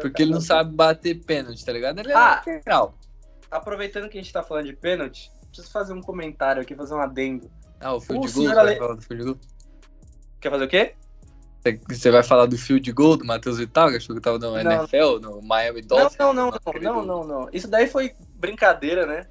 porque 0.00 0.22
ele 0.22 0.32
não 0.32 0.40
sabe 0.40 0.74
bater 0.74 1.22
pênalti, 1.24 1.64
tá 1.64 1.72
ligado? 1.72 2.00
Ele 2.00 2.10
é 2.10 2.14
ah, 2.14 2.42
lateral. 2.46 2.98
Aproveitando 3.50 4.08
que 4.08 4.18
a 4.18 4.22
gente 4.22 4.32
tá 4.32 4.42
falando 4.42 4.66
de 4.66 4.72
pênalti, 4.72 5.30
preciso 5.48 5.70
fazer 5.70 5.92
um 5.92 6.00
comentário 6.00 6.62
aqui, 6.62 6.74
fazer 6.74 6.94
um 6.94 7.00
adendo. 7.00 7.50
Ah, 7.80 7.94
o 7.94 8.00
field 8.00 8.28
o 8.28 8.32
goal, 8.32 8.58
Ale... 8.58 8.76
falar 8.76 8.94
do 8.94 9.02
field 9.02 9.24
goal? 9.24 9.38
Quer 10.40 10.50
fazer 10.50 10.64
o 10.64 10.68
quê? 10.68 10.94
Você 11.88 12.10
vai 12.10 12.24
falar 12.24 12.46
do 12.46 12.58
field 12.58 12.90
goal 12.92 13.16
do 13.16 13.24
Matheus 13.24 13.58
Vital, 13.58 13.90
que 13.90 13.96
achou 13.96 14.16
que 14.16 14.22
tava 14.22 14.38
no 14.38 14.50
não. 14.50 14.58
NFL, 14.58 15.20
no 15.20 15.40
Miami 15.42 15.82
Dolphins? 15.82 16.18
Não, 16.18 16.32
não, 16.32 16.50
não, 16.50 16.58
não, 16.64 16.80
não, 16.80 17.04
não, 17.04 17.24
não. 17.24 17.48
Isso 17.52 17.68
daí 17.68 17.86
foi 17.86 18.12
brincadeira, 18.34 19.06
né? 19.06 19.26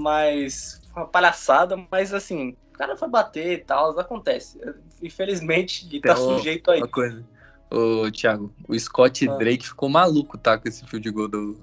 Mas 0.00 0.80
uma 0.94 1.06
palhaçada, 1.06 1.76
mas 1.90 2.12
assim, 2.12 2.56
o 2.72 2.78
cara 2.78 2.96
foi 2.96 3.08
bater 3.08 3.52
e 3.52 3.58
tal, 3.58 3.98
acontece. 3.98 4.60
Infelizmente, 5.02 5.86
ele 5.86 6.00
tá 6.00 6.16
sujeito 6.16 6.70
aí. 6.70 6.80
Uma 6.80 6.88
coisa. 6.88 7.24
Ô, 7.70 8.10
Thiago, 8.10 8.52
o 8.66 8.78
Scott 8.78 9.28
ah. 9.28 9.36
Drake 9.36 9.68
ficou 9.68 9.88
maluco, 9.88 10.36
tá, 10.36 10.58
com 10.58 10.68
esse 10.68 10.84
fio 10.86 10.98
de 10.98 11.10
gol 11.10 11.28
do, 11.28 11.60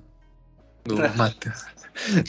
do 0.85 0.95
Matheus. 1.17 1.65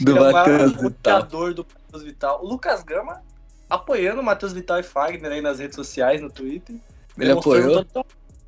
Do 0.01 0.17
é 0.17 0.33
Matheus 0.33 0.71
Vital. 0.73 1.23
do 1.23 1.65
Matheus 1.65 2.03
Vital. 2.03 2.43
O 2.43 2.47
Lucas 2.47 2.83
Gama 2.83 3.21
apoiando 3.69 4.19
o 4.19 4.23
Matheus 4.23 4.51
Vital 4.51 4.79
e 4.79 4.83
Fagner 4.83 5.31
aí 5.31 5.41
nas 5.41 5.59
redes 5.59 5.75
sociais, 5.75 6.21
no 6.21 6.29
Twitter. 6.29 6.75
Ele 7.17 7.31
apoiou? 7.31 7.85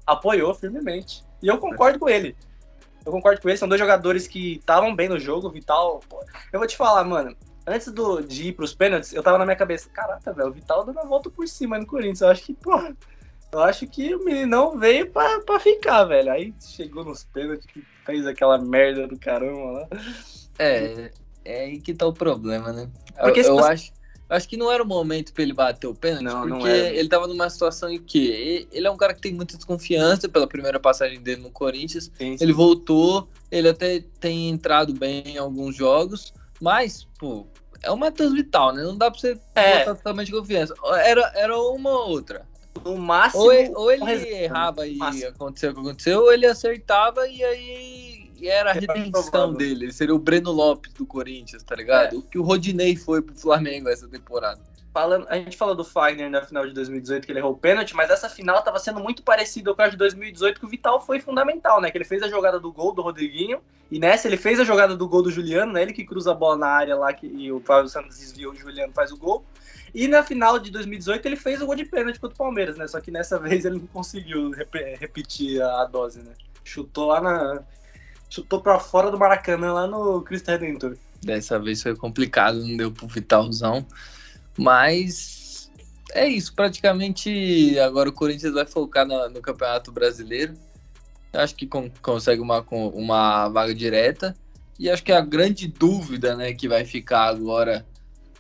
Apoiou 0.06 0.54
firmemente. 0.54 1.24
E 1.42 1.48
eu 1.48 1.58
concordo 1.60 2.00
com 2.00 2.10
ele. 2.10 2.36
Eu 3.06 3.12
concordo 3.12 3.42
com 3.42 3.50
ele, 3.50 3.58
são 3.58 3.70
dois 3.70 3.80
jogadores 3.80 4.28
que 4.28 4.56
estavam 4.56 4.96
bem 4.96 5.08
no 5.08 5.20
jogo. 5.20 5.50
Vital. 5.50 6.02
Pô, 6.10 6.24
eu 6.52 6.60
vou 6.60 6.68
te 6.68 6.76
falar, 6.76 7.04
mano 7.04 7.36
antes 7.66 7.92
do, 7.92 8.22
de 8.22 8.50
ir 8.50 8.54
pros 8.54 8.74
pênaltis, 8.74 9.14
eu 9.14 9.24
tava 9.24 9.38
na 9.38 9.46
minha 9.46 9.56
cabeça, 9.56 9.90
caraca, 9.90 10.34
velho, 10.34 10.50
o 10.50 10.54
Vital 10.54 10.86
dando 10.86 11.00
a 11.00 11.06
volta 11.06 11.30
por 11.30 11.48
cima 11.48 11.78
no 11.78 11.86
Corinthians. 11.86 12.22
Eu 12.22 12.30
acho 12.30 12.44
que, 12.44 12.54
porra, 12.54 12.96
eu 13.52 13.60
acho 13.60 13.86
que 13.88 14.16
o 14.16 14.24
meninão 14.24 14.78
veio 14.78 15.10
pra, 15.12 15.40
pra 15.42 15.60
ficar, 15.60 16.06
velho. 16.06 16.32
Aí 16.32 16.54
chegou 16.60 17.04
nos 17.04 17.24
pênaltis, 17.26 17.66
que 17.66 17.84
fez 18.06 18.26
aquela 18.26 18.58
merda 18.58 19.08
do 19.08 19.20
caramba 19.20 19.72
lá. 19.72 19.88
É, 20.58 21.12
é 21.44 21.62
aí 21.64 21.80
que 21.80 21.94
tá 21.94 22.06
o 22.06 22.14
problema, 22.14 22.72
né? 22.72 22.90
Porque 23.20 23.42
eu, 23.42 23.46
eu 23.46 23.56
você... 23.56 23.72
acho. 23.72 24.02
Acho 24.30 24.48
que 24.48 24.56
não 24.56 24.72
era 24.72 24.82
o 24.82 24.88
momento 24.88 25.34
para 25.34 25.44
ele 25.44 25.52
bater 25.52 25.88
o 25.88 25.94
pênalti, 25.94 26.24
não, 26.24 26.48
porque 26.48 26.64
não 26.64 26.68
ele 26.70 27.10
tava 27.10 27.28
numa 27.28 27.50
situação 27.50 27.90
em 27.90 28.02
que 28.02 28.66
ele 28.72 28.88
é 28.88 28.90
um 28.90 28.96
cara 28.96 29.14
que 29.14 29.20
tem 29.20 29.34
muita 29.34 29.58
desconfiança 29.58 30.30
pela 30.30 30.48
primeira 30.48 30.80
passagem 30.80 31.22
dele 31.22 31.42
no 31.42 31.52
Corinthians. 31.52 32.10
Sim, 32.18 32.38
sim. 32.38 32.42
Ele 32.42 32.54
voltou, 32.54 33.28
ele 33.52 33.68
até 33.68 34.02
tem 34.22 34.50
entrado 34.50 34.94
bem 34.94 35.22
em 35.26 35.38
alguns 35.38 35.76
jogos, 35.76 36.34
mas, 36.62 37.08
pô, 37.20 37.48
é 37.84 37.92
o 37.92 37.98
Matheus 37.98 38.34
Vital, 38.34 38.74
né? 38.74 38.84
Não 38.84 38.98
dá 38.98 39.10
pra 39.10 39.20
você 39.20 39.38
é. 39.56 39.80
botar 39.80 39.96
totalmente 39.96 40.32
confiança. 40.32 40.74
Era, 41.04 41.32
era 41.36 41.58
uma 41.58 41.90
ou 41.90 42.10
outra. 42.10 42.46
No 42.86 42.98
máximo. 42.98 43.44
Ou 43.44 43.52
ele, 43.52 43.74
ou 43.76 43.92
ele 43.92 44.30
errava 44.30 44.88
e 44.88 44.98
aconteceu 45.26 45.72
o 45.72 45.74
que 45.74 45.80
aconteceu, 45.82 46.20
ou 46.22 46.32
ele 46.32 46.46
acertava 46.46 47.28
e 47.28 47.44
aí 47.44 48.32
era 48.44 48.72
a 48.72 48.74
redenção 48.74 49.54
dele. 49.54 49.86
Ele 49.86 49.94
seria 49.94 50.16
o 50.16 50.20
Breno 50.20 50.52
Lopes 50.52 50.94
do 50.94 51.06
Corinthians, 51.06 51.64
tá 51.64 51.76
ligado? 51.76 52.16
É. 52.16 52.18
O 52.18 52.22
que 52.22 52.40
o 52.40 52.44
Rodinei 52.44 52.96
foi 52.96 53.22
pro 53.22 53.36
Flamengo 53.36 53.90
essa 53.90 54.08
temporada 54.08 54.71
falando, 54.94 55.26
a 55.30 55.38
gente 55.38 55.58
falou 55.58 55.74
do 55.74 55.84
Fagner 55.84 56.30
na 56.30 56.42
final 56.42 56.68
de 56.68 56.74
2018 56.74 57.26
que 57.26 57.32
ele 57.32 57.40
errou 57.40 57.54
o 57.54 57.58
pênalti, 57.58 57.96
mas 57.96 58.10
essa 58.10 58.30
final 58.30 58.60
estava 58.60 58.78
sendo 58.80 59.00
muito 59.00 59.24
parecida 59.24 59.74
com 59.74 59.82
a 59.82 59.88
de 59.88 59.98
2018 59.98 60.60
que 60.60 60.66
o 60.66 60.70
Vital 60.70 61.00
foi 61.00 61.20
fundamental, 61.20 61.82
né? 61.82 61.90
Que 61.90 61.98
ele 61.98 62.06
fez 62.06 62.22
a 62.22 62.28
jogada 62.28 62.60
do 62.60 62.72
gol 62.72 62.94
do 62.94 63.02
Rodriguinho 63.02 63.62
e 63.90 64.00
nessa 64.00 64.28
ele 64.28 64.38
fez 64.38 64.60
a 64.60 64.64
jogada 64.64 64.96
do 64.96 65.08
gol 65.08 65.22
do 65.22 65.32
Juliano, 65.32 65.74
né? 65.74 65.82
Ele 65.82 65.94
que 65.94 66.04
cruza 66.04 66.32
a 66.32 66.36
bola 66.36 66.58
na 66.58 66.68
área 66.68 66.96
lá 66.96 67.14
que, 67.14 67.26
e 67.28 67.52
o 67.52 67.60
Fábio 67.62 67.90
Santos 67.90 68.18
desviou, 68.18 68.54
o 68.54 68.56
Juliano 68.56 68.94
faz 68.94 69.12
o 69.12 69.18
gol. 69.18 69.46
E 69.94 70.08
na 70.08 70.24
final 70.24 70.58
de 70.60 70.72
2018 70.72 71.26
ele 71.26 71.36
fez 71.36 71.62
o 71.62 71.66
gol 71.66 71.76
de 71.76 71.86
pênalti 71.86 72.20
contra 72.20 72.36
o 72.36 72.38
Palmeiras, 72.38 72.78
né? 72.78 72.88
Só 72.88 73.00
que 73.00 73.12
nessa 73.12 73.38
vez 73.40 73.66
ele 73.66 73.80
não 73.80 73.88
conseguiu 73.88 74.52
rep 74.52 74.74
repetir 75.00 75.62
a 75.62 75.86
dose, 75.86 76.20
né? 76.20 76.34
Chutou 76.64 77.08
lá 77.08 77.22
na. 77.22 77.64
Chutou 78.30 78.62
pra 78.62 78.80
fora 78.80 79.12
do 79.12 79.20
Maracanã, 79.20 79.74
lá 79.74 79.88
no 79.88 80.22
Cristo 80.22 80.50
Redentor. 80.50 80.96
Dessa 81.22 81.60
vez 81.60 81.84
foi 81.84 81.96
complicado, 81.96 82.66
não 82.66 82.78
deu 82.78 82.92
pro 82.92 83.08
Vitalzão. 83.08 83.86
Mas 84.58 85.72
é 86.14 86.28
isso, 86.28 86.54
praticamente 86.54 87.80
agora 87.80 88.10
o 88.10 88.14
Corinthians 88.14 88.54
vai 88.54 88.66
focar 88.66 89.06
no, 89.06 89.30
no 89.30 89.42
Campeonato 89.42 89.92
Brasileiro. 89.92 90.54
Acho 91.34 91.56
que 91.56 91.66
com, 91.66 91.90
consegue 92.02 92.42
uma, 92.42 92.66
uma 92.70 93.48
vaga 93.50 93.74
direta. 93.74 94.36
E 94.78 94.90
acho 94.90 95.04
que 95.04 95.12
a 95.12 95.22
grande 95.22 95.68
dúvida 95.68 96.36
né, 96.36 96.54
que 96.54 96.68
vai 96.68 96.84
ficar 96.84 97.26
agora 97.26 97.86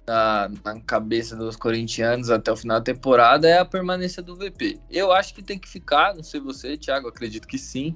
na, 0.06 0.51
na, 0.63 0.80
cabeça 0.82 1.36
dos 1.36 1.56
corintianos 1.56 2.30
até 2.30 2.51
o 2.51 2.58
final 2.58 2.80
da 2.80 2.84
temporada 2.84 3.48
é 3.48 3.60
a 3.60 3.65
permanência 3.65 4.22
do 4.22 4.36
VP. 4.36 4.80
Eu 4.89 5.12
acho 5.12 5.34
que 5.34 5.41
tem 5.41 5.58
que 5.58 5.70
ficar, 5.70 6.15
não 6.15 6.24
sei 6.24 6.41
você, 6.41 6.75
Thiago, 6.75 7.08
acredito 7.08 7.48
que 7.48 7.58
sim. 7.58 7.96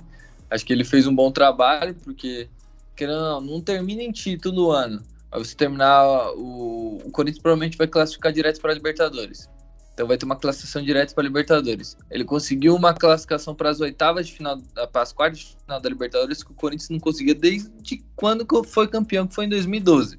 Acho 0.50 0.65
que 0.65 0.72
ele 0.72 0.84
fez 0.84 1.07
um 1.07 1.15
bom 1.15 1.31
trabalho, 1.31 1.95
porque 1.95 2.48
querendo 2.95 3.19
não, 3.19 3.41
não 3.41 3.62
termina 3.62 4.03
em 4.03 4.12
título 4.12 4.67
o 4.67 4.72
ano. 4.72 5.01
Aí 5.36 5.44
você 5.44 5.54
terminar, 5.54 6.32
o, 6.38 6.98
o 7.04 7.12
Corinthians 7.12 7.42
provavelmente 7.42 7.77
vai 7.77 7.88
classificar 7.88 8.32
direto 8.32 8.62
para 8.62 8.72
a 8.72 8.74
Libertadores. 8.74 9.50
Então 9.94 10.08
vai 10.08 10.18
ter 10.18 10.25
uma 10.25 10.38
classificação 10.38 10.82
direta 10.82 11.13
para 11.13 11.24
a 11.24 11.27
Libertadores. 11.27 11.98
Ele 12.10 12.24
conseguiu 12.24 12.74
uma 12.74 12.94
classificação 12.94 13.54
para 13.54 13.70
as 13.70 13.82
oitavas 13.82 14.27
de 14.27 14.34
final, 14.34 14.58
para 14.92 15.01
as 15.01 15.12
quartas 15.12 15.39
de 15.39 15.58
final 15.62 15.82
da 15.82 15.89
Libertadores 15.89 16.42
que 16.42 16.51
o 16.51 16.56
Corinthians 16.56 16.89
não 16.89 17.00
conseguia 17.00 17.36
desde 17.36 17.70
quando 18.15 18.46
foi 18.63 18.88
campeão, 18.88 19.27
que 19.27 19.36
foi 19.36 19.46
em 19.46 19.50
2012. 19.50 20.18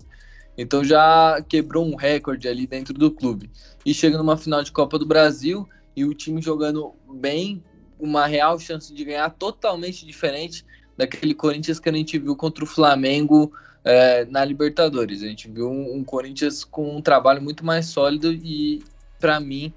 Então 0.58 0.84
já 0.84 1.42
quebrou 1.48 1.86
um 1.86 1.96
recorde 1.96 2.46
ali 2.46 2.66
dentro 2.66 2.92
do 2.92 3.10
clube. 3.10 3.50
E 3.86 3.94
chega 3.94 4.18
numa 4.18 4.36
final 4.36 4.62
de 4.62 4.70
Copa 4.70 4.98
do 4.98 5.06
Brasil 5.06 5.66
e 5.94 6.04
o 6.04 6.12
time 6.12 6.42
jogando 6.42 6.94
bem, 7.14 7.64
uma 7.98 8.26
real 8.26 8.58
chance 8.58 8.92
de 8.92 9.02
ganhar 9.02 9.30
totalmente 9.30 10.04
diferente 10.04 10.62
daquele 10.94 11.34
Corinthians 11.34 11.80
que 11.80 11.88
a 11.88 11.92
gente 11.92 12.18
viu 12.18 12.36
contra 12.36 12.62
o 12.62 12.66
Flamengo 12.66 13.50
é, 13.86 14.24
na 14.24 14.44
Libertadores. 14.44 15.22
A 15.22 15.26
gente 15.26 15.48
viu 15.48 15.70
um, 15.70 15.96
um 15.96 16.04
Corinthians 16.04 16.64
com 16.64 16.96
um 16.96 17.00
trabalho 17.00 17.40
muito 17.40 17.64
mais 17.64 17.86
sólido 17.86 18.32
e 18.32 18.82
para 19.18 19.40
mim, 19.40 19.72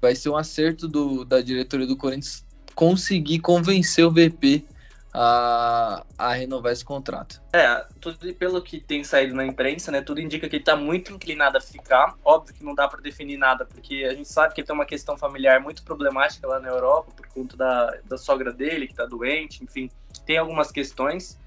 vai 0.00 0.14
ser 0.14 0.28
um 0.28 0.36
acerto 0.36 0.86
do, 0.86 1.24
da 1.24 1.40
diretoria 1.40 1.86
do 1.86 1.96
Corinthians 1.96 2.44
conseguir 2.74 3.40
convencer 3.40 4.04
o 4.04 4.10
VP 4.10 4.64
a, 5.12 6.04
a 6.18 6.34
renovar 6.34 6.72
esse 6.72 6.84
contrato. 6.84 7.40
É, 7.54 7.86
tudo 8.00 8.18
pelo 8.34 8.60
que 8.60 8.78
tem 8.78 9.02
saído 9.02 9.34
na 9.34 9.46
imprensa, 9.46 9.90
né? 9.90 10.02
Tudo 10.02 10.20
indica 10.20 10.46
que 10.46 10.56
ele 10.56 10.62
está 10.62 10.76
muito 10.76 11.10
inclinado 11.10 11.56
a 11.56 11.60
ficar. 11.60 12.14
Óbvio 12.22 12.54
que 12.54 12.62
não 12.62 12.74
dá 12.74 12.86
para 12.86 13.00
definir 13.00 13.38
nada, 13.38 13.64
porque 13.64 14.04
a 14.04 14.14
gente 14.14 14.28
sabe 14.28 14.54
que 14.54 14.60
ele 14.60 14.66
tem 14.66 14.74
uma 14.74 14.84
questão 14.84 15.16
familiar 15.16 15.58
muito 15.58 15.82
problemática 15.82 16.46
lá 16.46 16.60
na 16.60 16.68
Europa, 16.68 17.12
por 17.16 17.26
conta 17.28 17.56
da, 17.56 17.98
da 18.04 18.18
sogra 18.18 18.52
dele, 18.52 18.86
que 18.86 18.92
está 18.92 19.06
doente, 19.06 19.64
enfim, 19.64 19.90
tem 20.26 20.36
algumas 20.36 20.70
questões. 20.70 21.38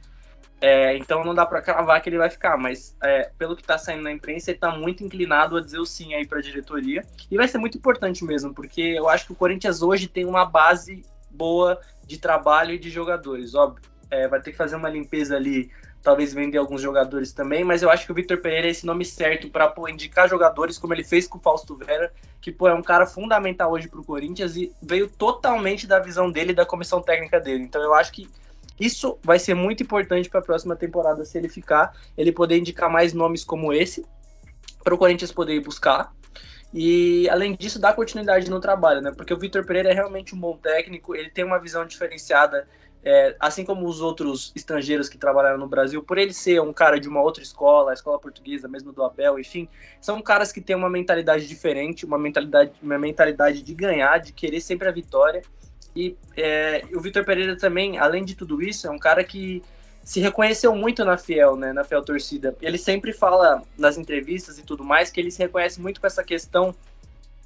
É, 0.61 0.97
então 0.97 1.23
não 1.23 1.33
dá 1.33 1.45
para 1.45 1.61
cravar 1.61 2.01
que 2.01 2.09
ele 2.09 2.17
vai 2.17 2.29
ficar, 2.29 2.57
mas 2.57 2.95
é, 3.01 3.31
pelo 3.37 3.55
que 3.55 3.61
está 3.61 3.77
saindo 3.77 4.03
na 4.03 4.11
imprensa, 4.11 4.51
ele 4.51 4.57
está 4.57 4.71
muito 4.71 5.03
inclinado 5.03 5.55
a 5.55 5.61
dizer 5.61 5.79
o 5.79 5.85
sim 5.85 6.13
aí 6.13 6.27
para 6.27 6.39
a 6.39 6.41
diretoria. 6.41 7.03
E 7.31 7.37
vai 7.37 7.47
ser 7.47 7.57
muito 7.57 7.77
importante 7.77 8.23
mesmo, 8.25 8.53
porque 8.53 8.81
eu 8.81 9.07
acho 9.07 9.25
que 9.25 9.31
o 9.31 9.35
Corinthians 9.35 9.81
hoje 9.81 10.07
tem 10.07 10.25
uma 10.25 10.45
base 10.45 11.03
boa 11.29 11.79
de 12.05 12.17
trabalho 12.17 12.73
e 12.73 12.79
de 12.79 12.89
jogadores. 12.89 13.55
Óbvio, 13.55 13.83
é, 14.11 14.27
vai 14.27 14.41
ter 14.41 14.51
que 14.51 14.57
fazer 14.57 14.75
uma 14.75 14.89
limpeza 14.89 15.35
ali, 15.35 15.71
talvez 16.01 16.33
vender 16.33 16.57
alguns 16.57 16.81
jogadores 16.81 17.31
também, 17.31 17.63
mas 17.63 17.81
eu 17.81 17.89
acho 17.89 18.05
que 18.05 18.11
o 18.11 18.15
Vitor 18.15 18.39
Pereira 18.39 18.67
é 18.67 18.71
esse 18.71 18.85
nome 18.85 19.05
certo 19.05 19.49
para 19.49 19.73
indicar 19.89 20.27
jogadores, 20.27 20.77
como 20.77 20.93
ele 20.93 21.03
fez 21.03 21.27
com 21.27 21.37
o 21.37 21.41
Fausto 21.41 21.75
Vera, 21.75 22.11
que 22.41 22.51
pô, 22.51 22.67
é 22.67 22.73
um 22.73 22.81
cara 22.81 23.05
fundamental 23.05 23.71
hoje 23.71 23.87
para 23.87 23.99
o 23.99 24.03
Corinthians 24.03 24.55
e 24.57 24.73
veio 24.81 25.07
totalmente 25.09 25.87
da 25.87 25.99
visão 25.99 26.29
dele 26.31 26.51
e 26.51 26.55
da 26.55 26.65
comissão 26.65 27.01
técnica 27.01 27.39
dele. 27.39 27.63
Então 27.63 27.81
eu 27.81 27.93
acho 27.93 28.11
que 28.11 28.29
isso 28.79 29.17
vai 29.23 29.39
ser 29.39 29.53
muito 29.53 29.83
importante 29.83 30.29
para 30.29 30.39
a 30.39 30.43
próxima 30.43 30.75
temporada 30.75 31.25
se 31.25 31.37
ele 31.37 31.49
ficar, 31.49 31.93
ele 32.17 32.31
poder 32.31 32.57
indicar 32.57 32.89
mais 32.89 33.13
nomes 33.13 33.43
como 33.43 33.73
esse 33.73 34.05
para 34.83 34.93
o 34.93 34.97
Corinthians 34.97 35.31
poder 35.31 35.59
buscar. 35.59 36.13
E 36.73 37.27
além 37.29 37.55
disso, 37.55 37.79
dar 37.79 37.93
continuidade 37.93 38.49
no 38.49 38.59
trabalho, 38.59 39.01
né? 39.01 39.11
Porque 39.11 39.33
o 39.33 39.37
Vitor 39.37 39.65
Pereira 39.65 39.89
é 39.89 39.93
realmente 39.93 40.35
um 40.35 40.39
bom 40.39 40.55
técnico, 40.55 41.15
ele 41.15 41.29
tem 41.29 41.43
uma 41.43 41.59
visão 41.59 41.85
diferenciada, 41.85 42.67
é, 43.03 43.35
assim 43.39 43.65
como 43.65 43.87
os 43.87 44.01
outros 44.01 44.51
estrangeiros 44.55 45.09
que 45.09 45.17
trabalharam 45.17 45.57
no 45.57 45.67
Brasil, 45.67 46.03
por 46.03 46.17
ele 46.17 46.33
ser 46.33 46.61
um 46.61 46.71
cara 46.71 46.99
de 46.99 47.09
uma 47.09 47.21
outra 47.21 47.41
escola, 47.41 47.91
a 47.91 47.93
escola 47.93 48.19
portuguesa, 48.19 48.67
mesmo 48.67 48.91
do 48.91 49.03
Abel, 49.03 49.39
enfim, 49.39 49.67
são 49.99 50.21
caras 50.21 50.51
que 50.51 50.61
têm 50.61 50.75
uma 50.75 50.89
mentalidade 50.89 51.47
diferente, 51.47 52.05
uma 52.05 52.19
mentalidade, 52.19 52.73
uma 52.83 52.99
mentalidade 52.99 53.63
de 53.63 53.73
ganhar, 53.73 54.19
de 54.19 54.31
querer 54.31 54.61
sempre 54.61 54.87
a 54.87 54.91
vitória. 54.91 55.41
E 55.95 56.15
é, 56.37 56.83
o 56.93 56.99
Vitor 56.99 57.25
Pereira 57.25 57.57
também, 57.57 57.97
além 57.97 58.23
de 58.23 58.35
tudo 58.35 58.61
isso, 58.61 58.87
é 58.87 58.89
um 58.89 58.99
cara 58.99 59.23
que 59.23 59.61
se 60.03 60.19
reconheceu 60.19 60.73
muito 60.75 61.05
na 61.05 61.17
Fiel, 61.17 61.55
né, 61.55 61.71
na 61.71 61.83
Fiel 61.83 62.03
torcida. 62.03 62.55
Ele 62.61 62.77
sempre 62.77 63.13
fala 63.13 63.61
nas 63.77 63.97
entrevistas 63.97 64.57
e 64.57 64.63
tudo 64.63 64.83
mais 64.83 65.11
que 65.11 65.19
ele 65.19 65.29
se 65.29 65.39
reconhece 65.39 65.79
muito 65.79 66.01
com 66.01 66.07
essa 66.07 66.23
questão 66.23 66.73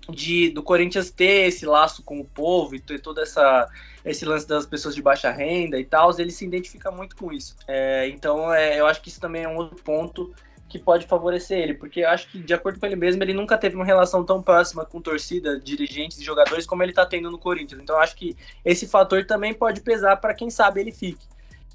de 0.10 0.50
do 0.50 0.62
Corinthians 0.62 1.10
ter 1.10 1.48
esse 1.48 1.66
laço 1.66 2.04
com 2.04 2.20
o 2.20 2.26
povo 2.26 2.76
e 2.76 2.80
ter 2.80 3.00
todo 3.00 3.22
essa 3.22 3.70
esse 4.04 4.26
lance 4.26 4.46
das 4.48 4.66
pessoas 4.66 4.94
de 4.94 5.02
baixa 5.02 5.32
renda 5.32 5.80
e 5.80 5.86
tal, 5.86 6.12
ele 6.20 6.32
se 6.32 6.46
identifica 6.46 6.92
muito 6.92 7.16
com 7.16 7.32
isso. 7.32 7.56
É, 7.68 8.08
então, 8.10 8.54
é, 8.54 8.80
eu 8.80 8.86
acho 8.86 9.02
que 9.02 9.08
isso 9.08 9.20
também 9.20 9.44
é 9.44 9.48
um 9.48 9.56
outro 9.56 9.82
ponto 9.82 10.34
que 10.74 10.80
pode 10.80 11.06
favorecer 11.06 11.60
ele, 11.60 11.75
porque 11.75 12.00
eu 12.00 12.10
acho 12.10 12.27
que, 12.32 12.39
de 12.39 12.51
acordo 12.51 12.80
com 12.80 12.86
ele 12.88 12.96
mesmo, 12.96 13.22
ele 13.22 13.34
nunca 13.34 13.56
teve 13.60 13.75
uma 13.75 13.86
relação 13.86 14.24
tão 14.25 14.42
próxima 14.42 14.84
com 14.84 15.00
torcida, 15.00 15.60
dirigentes 15.60 16.20
e 16.20 16.24
jogadores 16.24 16.65
como 16.65 16.82
ele 16.82 16.92
está 16.92 17.06
tendo 17.06 17.30
no 17.30 17.38
Corinthians. 17.38 17.80
Então, 17.80 17.96
acho 18.00 18.15
que 18.15 18.36
esse 18.65 18.88
fator 18.88 19.24
também 19.24 19.53
pode 19.53 19.82
pesar 19.82 20.18
para 20.18 20.34
quem 20.34 20.50
sabe 20.50 20.82
ele 20.82 20.92
fique. 20.92 21.24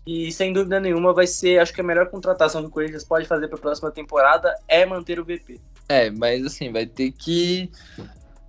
E 0.05 0.33
sem 0.33 0.52
dúvida 0.52 0.81
nenhuma 0.81 1.12
vai 1.12 1.28
ser, 1.28 1.61
acho 1.61 1.73
que 1.73 1.81
a 1.81 1.85
melhor 1.85 2.11
contratação 2.11 2.61
que 2.62 2.67
o 2.67 2.73
Corinthians 2.73 3.05
pode 3.05 3.25
fazer 3.28 3.47
para 3.47 3.57
a 3.57 3.61
próxima 3.61 3.90
temporada 3.93 4.52
é 4.67 4.85
manter 4.85 5.21
o 5.21 5.25
VP. 5.25 5.61
É, 5.88 6.11
mas 6.11 6.45
assim, 6.45 6.73
vai 6.73 6.85
ter 6.85 7.12
que 7.12 7.71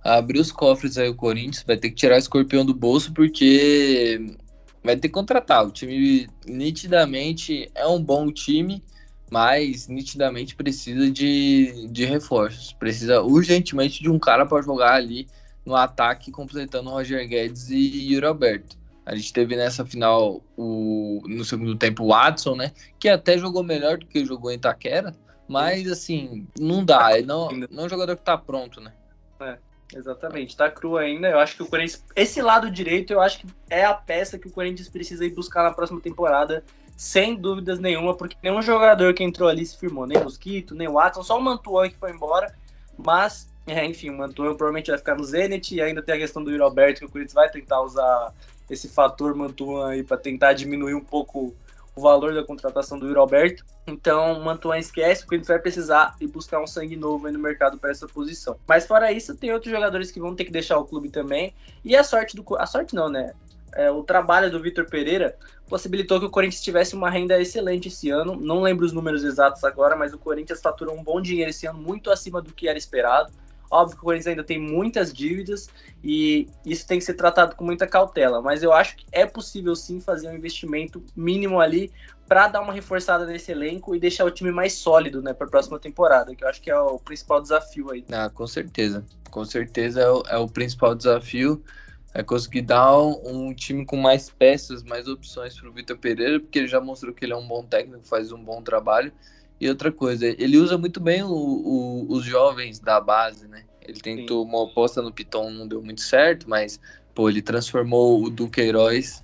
abrir 0.02 0.40
os 0.40 0.50
cofres 0.50 0.98
aí 0.98 1.08
o 1.08 1.14
Corinthians, 1.14 1.62
vai 1.64 1.76
ter 1.76 1.90
que 1.90 1.94
tirar 1.94 2.16
o 2.16 2.18
escorpião 2.18 2.64
do 2.64 2.74
bolso, 2.74 3.12
porque 3.12 4.34
vai 4.82 4.96
ter 4.96 5.08
que 5.08 5.14
contratar. 5.14 5.64
O 5.64 5.70
time 5.70 6.28
nitidamente 6.44 7.70
é 7.72 7.86
um 7.86 8.02
bom 8.02 8.32
time, 8.32 8.82
mas 9.30 9.86
nitidamente 9.86 10.56
precisa 10.56 11.10
de, 11.10 11.86
de 11.88 12.04
reforços. 12.04 12.72
Precisa 12.72 13.22
urgentemente 13.22 14.02
de 14.02 14.10
um 14.10 14.18
cara 14.18 14.44
para 14.44 14.60
jogar 14.60 14.94
ali 14.94 15.28
no 15.64 15.76
ataque, 15.76 16.32
completando 16.32 16.90
Roger 16.90 17.26
Guedes 17.28 17.70
e 17.70 18.12
Yuri 18.12 18.26
Alberto. 18.26 18.76
A 19.06 19.14
gente 19.14 19.32
teve 19.32 19.56
nessa 19.56 19.84
final 19.84 20.42
o, 20.56 21.22
no 21.26 21.44
segundo 21.44 21.76
tempo 21.76 22.04
o 22.04 22.08
Watson, 22.08 22.56
né? 22.56 22.72
Que 22.98 23.08
até 23.08 23.38
jogou 23.38 23.62
melhor 23.62 23.98
do 23.98 24.06
que 24.06 24.24
jogou 24.24 24.50
em 24.50 24.56
Itaquera, 24.56 25.14
mas 25.48 25.90
assim, 25.90 26.46
não 26.58 26.84
dá. 26.84 27.16
Ele 27.16 27.26
não, 27.26 27.48
não 27.70 27.84
é 27.84 27.86
um 27.86 27.88
jogador 27.88 28.16
que 28.16 28.22
tá 28.22 28.36
pronto, 28.36 28.80
né? 28.80 28.92
É, 29.40 29.58
exatamente. 29.96 30.56
Tá 30.56 30.70
cru 30.70 30.96
ainda. 30.96 31.28
Eu 31.28 31.38
acho 31.38 31.56
que 31.56 31.62
o 31.62 31.66
Corinthians. 31.66 32.04
Esse 32.14 32.42
lado 32.42 32.70
direito, 32.70 33.12
eu 33.12 33.20
acho 33.20 33.40
que 33.40 33.46
é 33.68 33.84
a 33.84 33.94
peça 33.94 34.38
que 34.38 34.48
o 34.48 34.52
Corinthians 34.52 34.88
precisa 34.88 35.24
ir 35.24 35.34
buscar 35.34 35.62
na 35.62 35.72
próxima 35.72 36.00
temporada 36.00 36.62
sem 37.00 37.34
dúvidas 37.34 37.78
nenhuma, 37.78 38.14
porque 38.14 38.36
nenhum 38.42 38.60
jogador 38.60 39.14
que 39.14 39.24
entrou 39.24 39.48
ali 39.48 39.64
se 39.64 39.74
firmou, 39.74 40.06
nem 40.06 40.22
Mosquito, 40.22 40.74
nem 40.74 40.86
Watson, 40.86 41.22
só 41.22 41.38
o 41.38 41.40
Mantuan 41.40 41.88
que 41.88 41.96
foi 41.96 42.10
embora, 42.10 42.54
mas, 42.98 43.48
é, 43.66 43.82
enfim, 43.86 44.10
o 44.10 44.18
Mantuan 44.18 44.48
provavelmente 44.48 44.90
vai 44.90 44.98
ficar 44.98 45.16
no 45.16 45.24
Zenit, 45.24 45.74
e 45.74 45.80
ainda 45.80 46.02
tem 46.02 46.16
a 46.16 46.18
questão 46.18 46.44
do 46.44 46.50
Yuri 46.50 46.62
Alberto, 46.62 47.00
que 47.00 47.06
o 47.06 47.08
Corinthians 47.08 47.32
vai 47.32 47.48
tentar 47.48 47.80
usar 47.80 48.34
esse 48.68 48.86
fator 48.86 49.34
Mantuan 49.34 49.88
aí 49.88 50.02
para 50.02 50.18
tentar 50.18 50.52
diminuir 50.52 50.92
um 50.92 51.00
pouco 51.00 51.54
o 51.96 52.02
valor 52.02 52.34
da 52.34 52.44
contratação 52.44 52.98
do 52.98 53.06
Yuri 53.06 53.18
Alberto. 53.18 53.64
Então, 53.86 54.38
o 54.38 54.44
Mantuan 54.44 54.76
esquece, 54.76 55.24
o 55.24 55.26
Corinthians 55.26 55.48
vai 55.48 55.58
precisar 55.58 56.14
ir 56.20 56.26
buscar 56.26 56.60
um 56.60 56.66
sangue 56.66 56.96
novo 56.96 57.32
no 57.32 57.38
mercado 57.38 57.78
para 57.78 57.90
essa 57.90 58.06
posição. 58.06 58.58
Mas 58.68 58.86
fora 58.86 59.10
isso, 59.10 59.34
tem 59.34 59.54
outros 59.54 59.72
jogadores 59.72 60.10
que 60.10 60.20
vão 60.20 60.36
ter 60.36 60.44
que 60.44 60.52
deixar 60.52 60.76
o 60.76 60.84
clube 60.84 61.08
também. 61.08 61.54
E 61.82 61.96
a 61.96 62.04
sorte 62.04 62.36
do 62.36 62.44
a 62.58 62.66
sorte 62.66 62.94
não, 62.94 63.08
né? 63.08 63.32
É, 63.74 63.90
o 63.90 64.02
trabalho 64.02 64.50
do 64.50 64.60
Vitor 64.60 64.86
Pereira 64.88 65.36
possibilitou 65.68 66.18
que 66.18 66.26
o 66.26 66.30
Corinthians 66.30 66.62
tivesse 66.62 66.94
uma 66.94 67.08
renda 67.08 67.40
excelente 67.40 67.88
esse 67.88 68.10
ano. 68.10 68.36
Não 68.36 68.60
lembro 68.60 68.84
os 68.84 68.92
números 68.92 69.22
exatos 69.22 69.62
agora, 69.64 69.96
mas 69.96 70.12
o 70.12 70.18
Corinthians 70.18 70.60
faturou 70.60 70.96
um 70.96 71.02
bom 71.02 71.20
dinheiro 71.20 71.50
esse 71.50 71.66
ano, 71.66 71.78
muito 71.78 72.10
acima 72.10 72.42
do 72.42 72.52
que 72.52 72.68
era 72.68 72.76
esperado. 72.76 73.32
Óbvio 73.70 73.96
que 73.96 74.02
o 74.02 74.04
Corinthians 74.04 74.26
ainda 74.26 74.42
tem 74.42 74.58
muitas 74.58 75.12
dívidas 75.12 75.68
e 76.02 76.48
isso 76.66 76.84
tem 76.84 76.98
que 76.98 77.04
ser 77.04 77.14
tratado 77.14 77.54
com 77.54 77.64
muita 77.64 77.86
cautela, 77.86 78.42
mas 78.42 78.64
eu 78.64 78.72
acho 78.72 78.96
que 78.96 79.06
é 79.12 79.24
possível 79.24 79.76
sim 79.76 80.00
fazer 80.00 80.28
um 80.28 80.34
investimento 80.34 81.00
mínimo 81.14 81.60
ali 81.60 81.92
para 82.26 82.48
dar 82.48 82.62
uma 82.62 82.72
reforçada 82.72 83.24
nesse 83.26 83.52
elenco 83.52 83.94
e 83.94 84.00
deixar 84.00 84.24
o 84.24 84.30
time 84.30 84.50
mais 84.50 84.72
sólido 84.72 85.22
né, 85.22 85.32
para 85.32 85.46
a 85.46 85.50
próxima 85.50 85.78
temporada, 85.78 86.34
que 86.34 86.42
eu 86.42 86.48
acho 86.48 86.60
que 86.60 86.68
é 86.68 86.78
o 86.78 86.98
principal 86.98 87.40
desafio 87.40 87.92
aí. 87.92 88.04
Ah, 88.10 88.28
com 88.28 88.46
certeza. 88.46 89.04
Com 89.30 89.44
certeza 89.44 90.00
é 90.00 90.10
o, 90.10 90.22
é 90.28 90.36
o 90.36 90.48
principal 90.48 90.92
desafio 90.92 91.62
é 92.12 92.22
conseguir 92.22 92.62
dar 92.62 92.98
um, 92.98 93.48
um, 93.48 93.54
time 93.54 93.84
com 93.84 93.96
mais 93.96 94.30
peças, 94.30 94.82
mais 94.82 95.06
opções 95.06 95.58
para 95.58 95.68
o 95.68 95.72
Vitor 95.72 95.96
Pereira, 95.96 96.40
porque 96.40 96.58
ele 96.58 96.68
já 96.68 96.80
mostrou 96.80 97.14
que 97.14 97.24
ele 97.24 97.32
é 97.32 97.36
um 97.36 97.46
bom 97.46 97.64
técnico, 97.64 98.06
faz 98.06 98.32
um 98.32 98.42
bom 98.42 98.62
trabalho. 98.62 99.12
E 99.60 99.68
outra 99.68 99.92
coisa, 99.92 100.26
ele 100.26 100.56
usa 100.56 100.76
muito 100.78 101.00
bem 101.00 101.22
o, 101.22 101.28
o, 101.28 102.06
os 102.12 102.24
jovens 102.24 102.80
da 102.80 103.00
base, 103.00 103.46
né? 103.46 103.64
Ele 103.86 104.00
tentou 104.00 104.42
Sim. 104.42 104.48
uma 104.48 104.64
aposta 104.64 105.02
no 105.02 105.12
Piton, 105.12 105.50
não 105.50 105.68
deu 105.68 105.82
muito 105.82 106.00
certo, 106.00 106.48
mas, 106.48 106.80
pô, 107.14 107.28
ele 107.28 107.42
transformou 107.42 108.22
o 108.24 108.30
Duqueiroz 108.30 109.22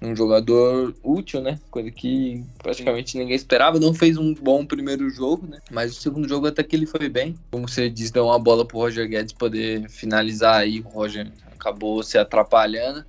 num 0.00 0.14
jogador 0.14 0.94
útil, 1.02 1.40
né? 1.40 1.58
Coisa 1.70 1.90
que 1.90 2.44
praticamente 2.58 3.18
ninguém 3.18 3.34
esperava. 3.34 3.80
Não 3.80 3.92
fez 3.92 4.16
um 4.16 4.32
bom 4.34 4.64
primeiro 4.64 5.08
jogo, 5.10 5.46
né? 5.46 5.58
Mas 5.70 5.96
o 5.96 6.00
segundo 6.00 6.28
jogo 6.28 6.46
até 6.46 6.62
que 6.62 6.76
ele 6.76 6.86
foi 6.86 7.08
bem. 7.08 7.34
Como 7.50 7.68
você 7.68 7.90
disse, 7.90 8.12
deu 8.12 8.26
uma 8.26 8.38
bola 8.38 8.64
pro 8.64 8.78
Roger 8.78 9.08
Guedes 9.08 9.32
poder 9.32 9.88
finalizar 9.88 10.56
aí. 10.56 10.80
O 10.80 10.88
Roger 10.88 11.30
acabou 11.52 12.02
se 12.02 12.16
atrapalhando. 12.16 13.04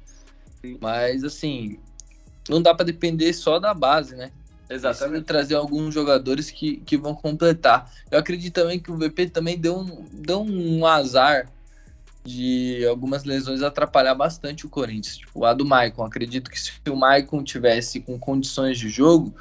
Mas, 0.82 1.24
assim, 1.24 1.78
não 2.50 2.62
dá 2.62 2.74
para 2.74 2.86
depender 2.86 3.32
só 3.34 3.60
da 3.60 3.74
base, 3.74 4.16
né? 4.16 4.32
Exatamente. 4.70 5.10
Precisa 5.10 5.26
trazer 5.26 5.56
alguns 5.56 5.94
jogadores 5.94 6.52
que, 6.52 6.78
que 6.78 6.98
vão 6.98 7.16
completar. 7.16 7.92
Eu 8.12 8.20
acredito 8.20 8.54
também 8.54 8.80
que 8.80 8.92
o 8.92 8.98
VP 8.98 9.30
também 9.30 9.58
deu 9.58 9.78
um, 9.78 10.06
deu 10.12 10.42
um 10.42 10.86
azar 10.86 11.50
de 12.24 12.86
algumas 12.86 13.24
lesões 13.24 13.62
atrapalhar 13.62 14.16
bastante 14.16 14.66
o 14.66 14.70
Corinthians. 14.70 15.18
Tipo, 15.18 15.46
a 15.46 15.54
do 15.54 15.66
Maicon. 15.66 16.04
Acredito 16.04 16.50
que 16.50 16.60
se 16.60 16.72
o 16.90 16.96
Maicon 16.96 17.44
tivesse 17.44 18.00
com 18.00 18.20
condições 18.20 18.78
de 18.78 18.90
jogo, 18.90 19.34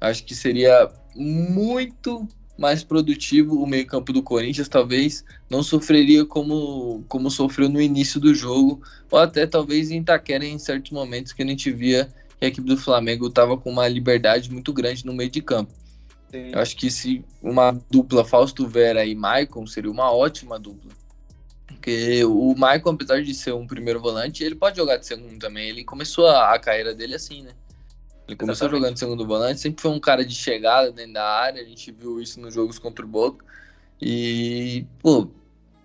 acho 0.00 0.24
que 0.24 0.34
seria 0.34 0.90
muito 1.14 2.26
mais 2.58 2.84
produtivo 2.84 3.62
o 3.62 3.66
meio-campo 3.66 4.12
do 4.12 4.22
Corinthians, 4.22 4.68
talvez 4.68 5.24
não 5.50 5.62
sofreria 5.62 6.24
como, 6.24 7.04
como 7.08 7.30
sofreu 7.30 7.68
no 7.68 7.80
início 7.80 8.20
do 8.20 8.34
jogo, 8.34 8.82
ou 9.10 9.18
até 9.18 9.46
talvez 9.46 9.90
em 9.90 10.00
Itaquera 10.00 10.44
em 10.44 10.58
certos 10.58 10.92
momentos 10.92 11.32
que 11.32 11.42
a 11.42 11.46
gente 11.46 11.70
via 11.72 12.12
que 12.38 12.46
a 12.46 12.48
equipe 12.48 12.68
do 12.68 12.76
Flamengo 12.76 13.26
estava 13.26 13.56
com 13.56 13.70
uma 13.70 13.88
liberdade 13.88 14.50
muito 14.50 14.72
grande 14.72 15.04
no 15.06 15.14
meio 15.14 15.30
de 15.30 15.40
campo. 15.40 15.72
Sim. 16.30 16.50
Eu 16.52 16.60
acho 16.60 16.76
que 16.76 16.90
se 16.90 17.24
uma 17.42 17.72
dupla 17.90 18.24
Fausto 18.24 18.66
Vera 18.66 19.04
e 19.04 19.14
Maicon 19.14 19.66
seria 19.66 19.90
uma 19.90 20.10
ótima 20.12 20.58
dupla. 20.58 20.90
Porque 21.72 22.24
o 22.24 22.54
Maicon, 22.56 22.90
apesar 22.90 23.22
de 23.22 23.34
ser 23.34 23.52
um 23.52 23.66
primeiro 23.66 24.00
volante, 24.00 24.44
ele 24.44 24.54
pode 24.54 24.76
jogar 24.76 24.96
de 24.96 25.06
segundo 25.06 25.38
também. 25.38 25.68
Ele 25.68 25.84
começou 25.84 26.26
a, 26.26 26.54
a 26.54 26.58
carreira 26.58 26.94
dele 26.94 27.14
assim, 27.14 27.42
né? 27.42 27.52
Ele 28.26 28.36
começou 28.36 28.66
Exatamente. 28.66 28.80
jogando 28.80 28.94
de 28.94 29.00
segundo 29.00 29.26
volante, 29.26 29.60
sempre 29.60 29.82
foi 29.82 29.90
um 29.90 30.00
cara 30.00 30.24
de 30.24 30.34
chegada 30.34 30.92
dentro 30.92 31.14
da 31.14 31.24
área, 31.24 31.60
a 31.60 31.64
gente 31.64 31.90
viu 31.90 32.20
isso 32.20 32.40
nos 32.40 32.54
jogos 32.54 32.78
contra 32.78 33.04
o 33.04 33.08
Boca. 33.08 33.44
E, 34.00 34.86
pô, 35.00 35.28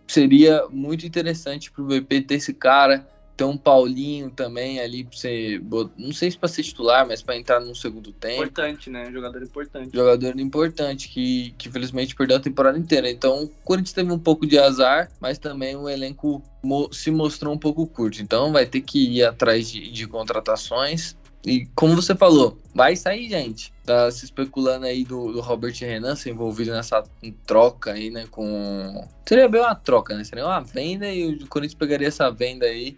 seria 0.08 0.67
muito 0.70 1.06
interessante 1.06 1.72
pro 1.72 1.88
VP 1.88 2.22
ter 2.22 2.36
esse 2.36 2.53
cara 2.53 3.08
tem 3.38 3.46
um 3.46 3.56
Paulinho 3.56 4.32
também 4.32 4.79
ali 4.79 5.03
pra 5.03 5.15
você. 5.15 5.62
Não 5.96 6.12
sei 6.12 6.32
se 6.32 6.38
para 6.38 6.50
ser 6.50 6.63
titular, 6.63 7.08
mas 7.08 7.22
para 7.22 7.38
entrar 7.38 7.60
no 7.60 7.75
segundo 7.75 8.12
tempo. 8.12 8.44
Importante, 8.44 8.89
né? 8.89 9.12
Jogador 9.12 9.44
importante. 9.44 9.96
Jogador 9.96 10.39
importante, 10.39 11.08
que, 11.08 11.53
que 11.56 11.70
infelizmente 11.70 12.15
perdeu 12.15 12.38
a 12.38 12.39
temporada 12.39 12.79
inteira. 12.79 13.08
Então 13.10 13.44
o 13.44 13.48
Corinthians 13.63 13.94
teve 13.94 14.12
um 14.12 14.17
pouco 14.17 14.48
de 14.48 14.58
azar, 14.58 15.12
mas 15.22 15.38
também 15.38 15.75
o 15.75 15.88
elenco 15.88 16.41
mo 16.63 16.91
se 16.91 17.12
mostrou 17.12 17.53
um 17.53 17.60
pouco 17.60 17.86
curto. 17.86 18.24
Então 18.24 18.51
vai 18.51 18.65
ter 18.65 18.82
que 18.82 19.17
ir 19.17 19.24
atrás 19.24 19.70
de, 19.70 19.91
de 19.91 20.08
contratações. 20.08 21.15
E 21.46 21.67
como 21.75 21.96
você 21.96 22.15
falou, 22.15 22.58
vai 22.74 22.96
sair 22.96 23.29
gente. 23.29 23.72
Tá 23.86 24.10
se 24.10 24.25
especulando 24.25 24.88
aí 24.88 25.03
do, 25.03 25.32
do 25.32 25.41
Robert 25.41 25.75
Renan 25.79 26.15
ser 26.15 26.32
envolvido 26.32 26.72
nessa 26.72 27.03
troca 27.46 27.91
aí, 27.91 28.10
né? 28.10 28.25
Com. 28.32 29.08
Seria 29.27 29.48
bem 29.48 29.62
uma 29.62 29.75
troca, 29.75 30.15
né? 30.17 30.24
Seria 30.24 30.44
uma 30.44 30.60
venda 30.60 31.08
e 31.08 31.36
o 31.36 31.48
Corinthians 31.48 31.77
pegaria 31.77 32.08
essa 32.08 32.32
venda 32.32 32.65
aí 32.65 32.98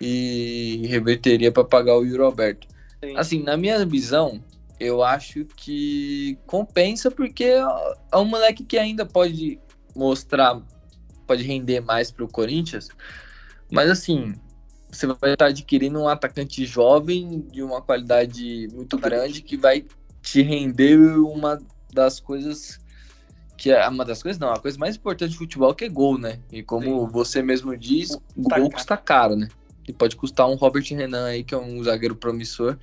e 0.00 0.86
reverteria 0.86 1.50
para 1.50 1.64
pagar 1.64 1.96
o 1.96 2.04
Yuri 2.04 2.22
Alberto. 2.22 2.66
Sim. 3.02 3.16
Assim, 3.16 3.42
na 3.42 3.56
minha 3.56 3.84
visão, 3.84 4.42
eu 4.78 5.02
acho 5.02 5.44
que 5.56 6.38
compensa 6.46 7.10
porque 7.10 7.44
é 7.44 8.16
um 8.16 8.24
moleque 8.24 8.64
que 8.64 8.78
ainda 8.78 9.04
pode 9.04 9.58
mostrar, 9.94 10.60
pode 11.26 11.42
render 11.42 11.80
mais 11.80 12.10
para 12.10 12.24
o 12.24 12.28
Corinthians. 12.28 12.88
Mas 13.70 13.90
assim, 13.90 14.34
você 14.90 15.06
vai 15.06 15.32
estar 15.32 15.46
adquirindo 15.46 16.00
um 16.00 16.08
atacante 16.08 16.64
jovem 16.64 17.40
de 17.52 17.62
uma 17.62 17.82
qualidade 17.82 18.68
muito 18.72 18.96
grande 18.96 19.42
que 19.42 19.56
vai 19.56 19.84
te 20.22 20.42
render 20.42 20.98
uma 21.18 21.60
das 21.92 22.20
coisas 22.20 22.80
que 23.56 23.72
é 23.72 23.88
uma 23.88 24.04
das 24.04 24.22
coisas, 24.22 24.38
não, 24.38 24.52
a 24.52 24.60
coisa 24.60 24.78
mais 24.78 24.94
importante 24.94 25.32
do 25.32 25.38
futebol 25.38 25.74
que 25.74 25.84
é 25.84 25.88
gol, 25.88 26.16
né? 26.16 26.38
E 26.52 26.62
como 26.62 27.06
Sim. 27.06 27.12
você 27.12 27.42
mesmo 27.42 27.76
diz, 27.76 28.12
o 28.36 28.42
gol 28.42 28.70
custa 28.70 28.96
caro, 28.96 29.34
né? 29.34 29.48
E 29.88 29.92
pode 29.92 30.14
custar 30.16 30.48
um 30.48 30.54
Robert 30.54 30.84
Renan 30.90 31.26
aí, 31.26 31.42
que 31.42 31.54
é 31.54 31.58
um 31.58 31.82
zagueiro 31.82 32.14
promissor. 32.14 32.76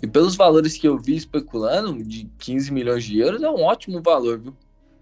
E 0.00 0.06
pelos 0.06 0.36
valores 0.36 0.78
que 0.78 0.86
eu 0.86 0.96
vi 0.96 1.16
especulando, 1.16 2.02
de 2.04 2.30
15 2.38 2.72
milhões 2.72 3.04
de 3.04 3.18
euros, 3.18 3.42
é 3.42 3.50
um 3.50 3.62
ótimo 3.62 4.00
valor, 4.00 4.38
viu? 4.38 4.56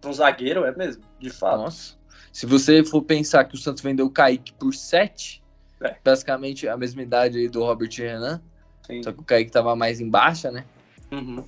Um 0.05 0.12
zagueiro, 0.12 0.64
é 0.64 0.75
mesmo, 0.75 1.03
de 1.20 1.29
fato. 1.29 1.59
Nossa. 1.59 1.96
Se 2.33 2.46
você 2.46 2.85
for 2.85 3.03
pensar 3.03 3.44
que 3.44 3.55
o 3.55 3.59
Santos 3.59 3.83
vendeu 3.83 4.07
o 4.07 4.11
Kaique 4.11 4.53
por 4.55 4.75
7, 4.75 5.42
é. 5.83 5.96
basicamente 6.03 6.66
a 6.66 6.77
mesma 6.77 7.03
idade 7.03 7.38
aí 7.38 7.49
do 7.49 7.62
Robert 7.62 7.90
Renan, 7.96 8.40
Sim. 8.87 9.03
só 9.03 9.12
que 9.12 9.20
o 9.20 9.25
Kaique 9.25 9.51
tava 9.51 9.77
mais 9.77 10.01
em 10.01 10.09
baixa, 10.09 10.51
né? 10.51 10.64
Uhum. 11.12 11.44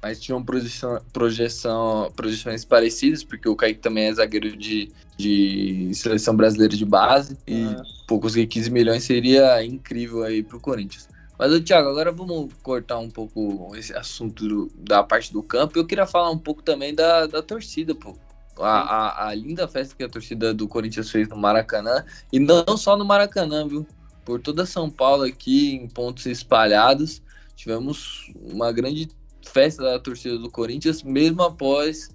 Mas 0.00 0.20
tinham 0.20 0.42
projeção, 0.42 1.00
projeção, 1.12 2.12
projeções 2.14 2.64
parecidas, 2.64 3.24
porque 3.24 3.48
o 3.48 3.56
Kaique 3.56 3.80
também 3.80 4.04
é 4.04 4.14
zagueiro 4.14 4.56
de, 4.56 4.92
de 5.16 5.90
seleção 5.92 6.36
brasileira 6.36 6.76
de 6.76 6.84
base. 6.84 7.36
E 7.46 7.64
é. 7.64 7.82
pô, 8.06 8.20
conseguir 8.20 8.46
15 8.46 8.70
milhões 8.70 9.02
seria 9.02 9.64
incrível 9.64 10.22
aí 10.22 10.42
pro 10.42 10.60
Corinthians. 10.60 11.08
Mas, 11.38 11.52
ô, 11.52 11.60
Thiago, 11.60 11.88
agora 11.88 12.10
vamos 12.10 12.52
cortar 12.62 12.98
um 12.98 13.08
pouco 13.08 13.74
esse 13.76 13.94
assunto 13.94 14.46
do, 14.46 14.72
da 14.76 15.04
parte 15.04 15.32
do 15.32 15.40
campo. 15.40 15.78
Eu 15.78 15.86
queria 15.86 16.06
falar 16.06 16.30
um 16.30 16.38
pouco 16.38 16.62
também 16.62 16.92
da, 16.92 17.26
da 17.26 17.40
torcida, 17.40 17.94
pô. 17.94 18.16
A, 18.58 18.80
a, 18.80 19.28
a, 19.28 19.34
linda 19.34 19.68
festa 19.68 19.94
que 19.94 20.02
a 20.02 20.08
torcida 20.08 20.52
do 20.52 20.66
Corinthians 20.66 21.10
fez 21.10 21.28
no 21.28 21.36
Maracanã. 21.36 22.04
E 22.32 22.40
não 22.40 22.76
só 22.76 22.96
no 22.96 23.04
Maracanã, 23.04 23.68
viu? 23.68 23.86
Por 24.24 24.40
toda 24.40 24.66
São 24.66 24.90
Paulo 24.90 25.22
aqui, 25.22 25.74
em 25.76 25.88
pontos 25.88 26.26
espalhados. 26.26 27.22
Tivemos 27.54 28.32
uma 28.34 28.72
grande 28.72 29.08
festa 29.48 29.82
da 29.82 29.98
torcida 29.98 30.38
do 30.38 30.50
Corinthians, 30.50 31.02
mesmo 31.02 31.42
após 31.42 32.08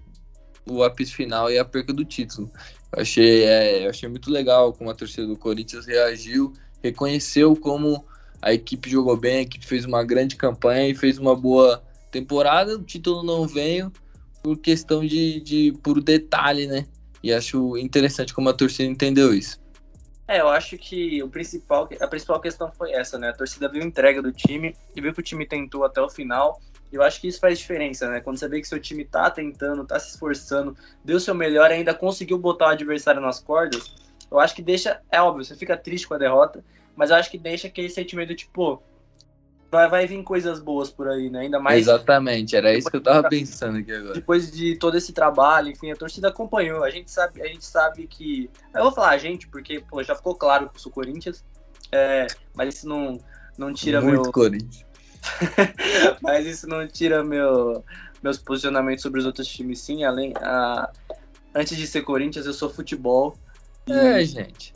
o 0.65 0.83
apito 0.83 1.13
final 1.13 1.51
e 1.51 1.57
a 1.57 1.65
perca 1.65 1.91
do 1.91 2.05
título. 2.05 2.51
Eu 2.95 3.01
achei, 3.01 3.43
é, 3.43 3.85
eu 3.85 3.89
achei 3.89 4.07
muito 4.07 4.31
legal 4.31 4.71
como 4.73 4.89
a 4.89 4.95
torcida 4.95 5.27
do 5.27 5.37
Corinthians 5.37 5.85
reagiu, 5.85 6.53
reconheceu 6.81 7.55
como 7.55 8.05
a 8.41 8.53
equipe 8.53 8.89
jogou 8.89 9.17
bem, 9.17 9.37
a 9.37 9.41
equipe 9.41 9.65
fez 9.65 9.85
uma 9.85 10.03
grande 10.03 10.35
campanha 10.35 10.87
e 10.87 10.95
fez 10.95 11.17
uma 11.17 11.35
boa 11.35 11.83
temporada. 12.11 12.77
O 12.77 12.83
título 12.83 13.23
não 13.23 13.47
veio 13.47 13.91
por 14.43 14.57
questão 14.57 15.05
de, 15.05 15.39
de 15.39 15.73
puro 15.81 16.01
detalhe, 16.01 16.67
né? 16.67 16.85
E 17.23 17.33
acho 17.33 17.77
interessante 17.77 18.33
como 18.33 18.49
a 18.49 18.53
torcida 18.53 18.89
entendeu 18.89 19.33
isso. 19.33 19.61
É, 20.27 20.41
eu 20.41 20.49
acho 20.49 20.77
que 20.77 21.21
o 21.23 21.29
principal, 21.29 21.87
a 21.99 22.07
principal 22.07 22.39
questão 22.39 22.71
foi 22.71 22.91
essa, 22.91 23.17
né? 23.17 23.29
A 23.29 23.33
torcida 23.33 23.69
viu 23.69 23.81
a 23.81 23.85
entrega 23.85 24.21
do 24.21 24.31
time 24.31 24.75
e 24.95 25.01
viu 25.01 25.13
que 25.13 25.19
o 25.19 25.23
time 25.23 25.45
tentou 25.45 25.83
até 25.83 26.01
o 26.01 26.09
final 26.09 26.59
eu 26.95 27.01
acho 27.01 27.19
que 27.19 27.27
isso 27.27 27.39
faz 27.39 27.57
diferença, 27.57 28.07
né? 28.09 28.21
Quando 28.21 28.37
você 28.37 28.47
vê 28.47 28.61
que 28.61 28.67
seu 28.67 28.79
time 28.79 29.03
tá 29.03 29.29
tentando, 29.29 29.85
tá 29.85 29.99
se 29.99 30.11
esforçando, 30.11 30.75
deu 31.03 31.19
seu 31.19 31.33
melhor 31.33 31.71
e 31.71 31.75
ainda 31.75 31.93
conseguiu 31.93 32.37
botar 32.37 32.67
o 32.67 32.69
adversário 32.69 33.19
nas 33.19 33.39
cordas, 33.39 33.95
eu 34.29 34.39
acho 34.39 34.55
que 34.55 34.61
deixa. 34.61 35.01
É 35.11 35.21
óbvio, 35.21 35.43
você 35.43 35.55
fica 35.55 35.75
triste 35.75 36.07
com 36.07 36.13
a 36.13 36.17
derrota, 36.17 36.63
mas 36.95 37.09
eu 37.09 37.15
acho 37.15 37.31
que 37.31 37.37
deixa 37.37 37.67
aquele 37.67 37.89
sentimento 37.89 38.29
de 38.29 38.35
tipo. 38.35 38.81
Vai, 39.71 39.89
vai 39.89 40.05
vir 40.05 40.21
coisas 40.21 40.59
boas 40.59 40.91
por 40.91 41.07
aí, 41.07 41.31
né? 41.31 41.41
Ainda 41.41 41.59
mais. 41.59 41.79
Exatamente, 41.79 42.55
era 42.55 42.71
isso 42.75 42.91
que 42.91 42.97
eu 42.97 43.01
tava 43.01 43.27
pensando 43.27 43.79
aqui 43.79 43.91
agora. 43.91 44.13
Depois 44.13 44.51
de 44.51 44.75
todo 44.75 44.95
esse 44.95 45.11
trabalho, 45.13 45.69
enfim, 45.69 45.91
a 45.91 45.95
torcida 45.95 46.27
acompanhou. 46.27 46.83
A 46.83 46.91
gente 46.91 47.09
sabe, 47.09 47.41
a 47.41 47.47
gente 47.47 47.65
sabe 47.65 48.05
que. 48.05 48.49
Eu 48.73 48.83
vou 48.83 48.91
falar 48.91 49.09
a 49.09 49.17
gente, 49.17 49.47
porque 49.47 49.79
pô, 49.79 50.03
já 50.03 50.13
ficou 50.13 50.35
claro 50.35 50.69
que 50.69 50.75
eu 50.75 50.79
sou 50.79 50.91
Corinthians. 50.91 51.43
É, 51.91 52.27
mas 52.53 52.75
isso 52.75 52.87
não, 52.87 53.19
não 53.57 53.73
tira 53.73 53.99
Muito 53.99 54.21
meu. 54.21 54.31
Corinthians 54.31 54.92
Mas 56.21 56.45
isso 56.45 56.67
não 56.67 56.87
tira 56.87 57.23
meu, 57.23 57.83
meus 58.21 58.37
posicionamentos 58.37 59.01
sobre 59.01 59.19
os 59.19 59.25
outros 59.25 59.47
times, 59.47 59.79
sim. 59.79 60.03
Além, 60.03 60.33
a, 60.37 60.91
antes 61.53 61.77
de 61.77 61.87
ser 61.87 62.01
Corinthians, 62.01 62.45
eu 62.45 62.53
sou 62.53 62.69
futebol. 62.69 63.37
E... 63.87 63.91
É, 63.91 64.23
gente. 64.25 64.73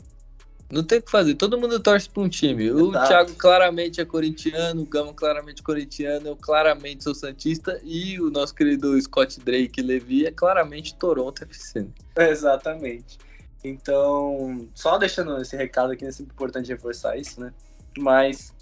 Não 0.70 0.82
tem 0.82 0.98
o 0.98 1.02
que 1.02 1.10
fazer. 1.10 1.34
Todo 1.34 1.58
mundo 1.58 1.80
torce 1.80 2.10
para 2.10 2.22
um 2.22 2.28
time. 2.28 2.66
Exato. 2.66 2.84
O 2.84 2.92
Thiago 2.92 3.34
claramente 3.34 4.02
é 4.02 4.04
corintiano, 4.04 4.82
o 4.82 4.86
Gama 4.86 5.14
claramente 5.14 5.62
corintiano, 5.62 6.28
eu 6.28 6.36
claramente 6.36 7.04
sou 7.04 7.14
santista 7.14 7.80
e 7.82 8.20
o 8.20 8.30
nosso 8.30 8.54
querido 8.54 9.00
Scott 9.00 9.40
Drake 9.40 9.80
Levi 9.80 10.26
é 10.26 10.30
claramente 10.30 10.94
Toronto 10.94 11.42
FC. 11.42 11.88
Exatamente. 12.18 13.18
Então, 13.64 14.68
só 14.74 14.98
deixando 14.98 15.40
esse 15.40 15.56
recado 15.56 15.92
aqui, 15.92 16.04
é 16.04 16.12
sempre 16.12 16.32
importante 16.34 16.68
reforçar 16.68 17.16
isso, 17.16 17.40
né? 17.40 17.52
Mas 17.98 18.54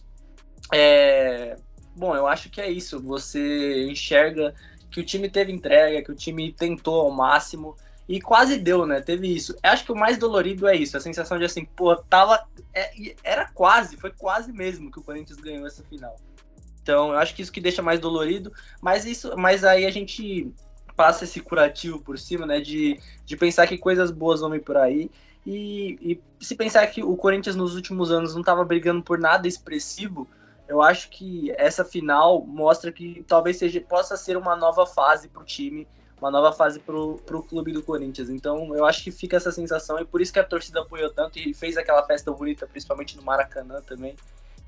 é, 0.72 1.57
Bom, 1.96 2.14
eu 2.14 2.26
acho 2.26 2.50
que 2.50 2.61
é 2.61 2.70
isso. 2.70 3.00
Você 3.00 3.87
enxerga 3.88 4.54
que 4.90 5.00
o 5.00 5.04
time 5.04 5.28
teve 5.28 5.50
entrega, 5.50 6.02
que 6.02 6.12
o 6.12 6.14
time 6.14 6.52
tentou 6.52 7.00
ao 7.00 7.11
máximo 7.11 7.74
e 8.09 8.20
quase 8.20 8.59
deu, 8.59 8.87
né? 8.87 9.00
Teve 9.00 9.35
isso. 9.35 9.52
Eu 9.62 9.70
acho 9.70 9.85
que 9.85 9.92
o 9.92 9.96
mais 9.96 10.18
dolorido 10.18 10.68
é 10.68 10.76
isso, 10.76 10.96
a 10.96 11.00
sensação 11.00 11.38
de 11.38 11.44
assim, 11.44 11.64
pô, 11.64 11.96
tava. 11.96 12.46
É, 12.72 13.14
era 13.24 13.46
quase, 13.52 13.96
foi 13.96 14.12
quase 14.12 14.52
mesmo 14.52 14.90
que 14.90 14.98
o 14.98 15.02
Corinthians 15.02 15.40
ganhou 15.40 15.66
essa 15.66 15.82
final. 15.85 16.16
Então, 16.82 17.12
eu 17.12 17.18
acho 17.18 17.35
que 17.35 17.42
isso 17.42 17.50
que 17.50 17.61
deixa 17.61 17.82
mais 17.82 17.98
dolorido, 17.98 18.52
mas 18.80 19.04
isso, 19.04 19.37
mas 19.37 19.64
aí 19.64 19.85
a 19.87 19.90
gente 19.90 20.52
passa 20.94 21.24
esse 21.24 21.40
curativo 21.40 22.00
por 22.00 22.18
cima, 22.18 22.46
né? 22.46 22.61
De, 22.61 23.00
de 23.24 23.37
pensar 23.37 23.66
que 23.66 23.76
coisas 23.76 24.11
boas 24.11 24.40
vão 24.40 24.50
vir 24.50 24.62
por 24.62 24.76
aí 24.76 25.11
E, 25.44 25.98
e 26.00 26.44
se 26.44 26.54
pensar 26.54 26.87
que 26.88 27.02
o 27.02 27.16
Corinthians 27.16 27.56
nos 27.56 27.74
últimos 27.74 28.11
anos 28.12 28.35
não 28.35 28.40
estava 28.40 28.64
brigando 28.64 29.02
por 29.02 29.18
nada 29.18 29.48
expressivo, 29.48 30.28
eu 30.68 30.83
acho 30.83 31.11
que 31.11 31.52
essa 31.57 31.85
final 31.85 32.44
mostra 32.44 32.90
que 32.90 33.24
talvez 33.26 33.57
seja, 33.57 33.81
possa 33.81 34.16
ser 34.16 34.37
uma 34.37 34.57
nova 34.57 34.87
fase 34.87 35.29
para 35.29 35.42
o 35.42 35.44
time, 35.44 35.87
uma 36.20 36.31
nova 36.31 36.52
fase 36.52 36.81
para 36.81 36.96
o 36.96 37.42
clube 37.48 37.72
do 37.72 37.83
Corinthians. 37.83 38.29
Então 38.31 38.74
eu 38.74 38.85
acho 38.85 39.05
que 39.05 39.11
fica 39.11 39.37
essa 39.37 39.52
sensação 39.52 39.98
e 40.00 40.05
por 40.05 40.20
isso 40.20 40.33
que 40.33 40.38
a 40.38 40.44
torcida 40.44 40.81
apoiou 40.81 41.11
tanto 41.11 41.38
e 41.38 41.55
fez 41.55 41.76
aquela 41.76 42.02
festa 42.05 42.33
bonita, 42.33 42.66
principalmente 42.66 43.16
no 43.16 43.22
Maracanã 43.22 43.81
também. 43.83 44.16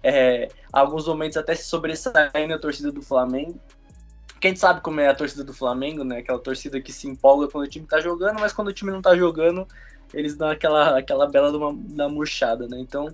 É, 0.02 0.48
alguns 0.72 1.06
momentos 1.08 1.36
até 1.36 1.54
se 1.54 1.64
sobressaindo 1.64 2.54
a 2.54 2.58
torcida 2.58 2.92
do 2.92 3.02
Flamengo. 3.02 3.58
Quem 4.40 4.54
sabe 4.54 4.80
como 4.80 5.00
é 5.00 5.08
a 5.08 5.14
torcida 5.14 5.42
do 5.42 5.52
Flamengo, 5.52 6.04
né? 6.04 6.18
Aquela 6.18 6.38
torcida 6.38 6.80
que 6.80 6.92
se 6.92 7.08
empolga 7.08 7.48
quando 7.48 7.64
o 7.64 7.68
time 7.68 7.86
tá 7.86 8.00
jogando, 8.00 8.38
mas 8.38 8.52
quando 8.52 8.68
o 8.68 8.72
time 8.72 8.92
não 8.92 9.02
tá 9.02 9.16
jogando, 9.16 9.66
eles 10.14 10.36
dão 10.36 10.48
aquela, 10.48 10.96
aquela 10.96 11.26
bela 11.26 11.50
de 11.50 11.56
uma, 11.56 11.74
da 11.74 12.08
murchada, 12.08 12.68
né? 12.68 12.78
Então, 12.78 13.12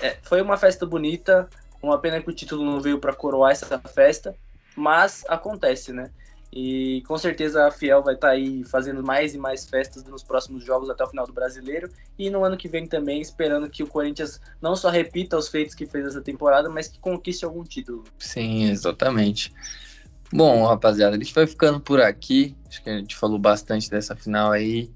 é, 0.00 0.16
foi 0.22 0.40
uma 0.40 0.56
festa 0.56 0.86
bonita. 0.86 1.46
Uma 1.82 1.98
pena 1.98 2.20
que 2.20 2.28
o 2.28 2.34
título 2.34 2.64
não 2.64 2.80
veio 2.80 2.98
para 2.98 3.14
coroar 3.14 3.52
essa 3.52 3.78
festa, 3.78 4.34
mas 4.76 5.24
acontece, 5.28 5.92
né? 5.92 6.10
E 6.52 7.02
com 7.06 7.16
certeza 7.16 7.66
a 7.66 7.70
Fiel 7.70 8.02
vai 8.02 8.14
estar 8.14 8.28
tá 8.28 8.32
aí 8.34 8.64
fazendo 8.64 9.04
mais 9.04 9.34
e 9.34 9.38
mais 9.38 9.68
festas 9.68 10.02
nos 10.04 10.24
próximos 10.24 10.64
jogos 10.64 10.90
até 10.90 11.04
o 11.04 11.08
final 11.08 11.24
do 11.24 11.32
brasileiro. 11.32 11.88
E 12.18 12.28
no 12.28 12.44
ano 12.44 12.56
que 12.56 12.68
vem 12.68 12.86
também, 12.86 13.20
esperando 13.20 13.70
que 13.70 13.84
o 13.84 13.86
Corinthians 13.86 14.40
não 14.60 14.74
só 14.74 14.90
repita 14.90 15.36
os 15.36 15.48
feitos 15.48 15.76
que 15.76 15.86
fez 15.86 16.06
essa 16.06 16.20
temporada, 16.20 16.68
mas 16.68 16.88
que 16.88 16.98
conquiste 16.98 17.44
algum 17.44 17.62
título. 17.62 18.02
Sim, 18.18 18.64
exatamente. 18.64 19.52
Bom, 20.32 20.66
rapaziada, 20.66 21.14
a 21.14 21.18
gente 21.18 21.34
vai 21.34 21.46
ficando 21.46 21.80
por 21.80 22.00
aqui. 22.00 22.56
Acho 22.68 22.82
que 22.82 22.90
a 22.90 22.98
gente 22.98 23.14
falou 23.14 23.38
bastante 23.38 23.88
dessa 23.88 24.16
final 24.16 24.50
aí. 24.50 24.90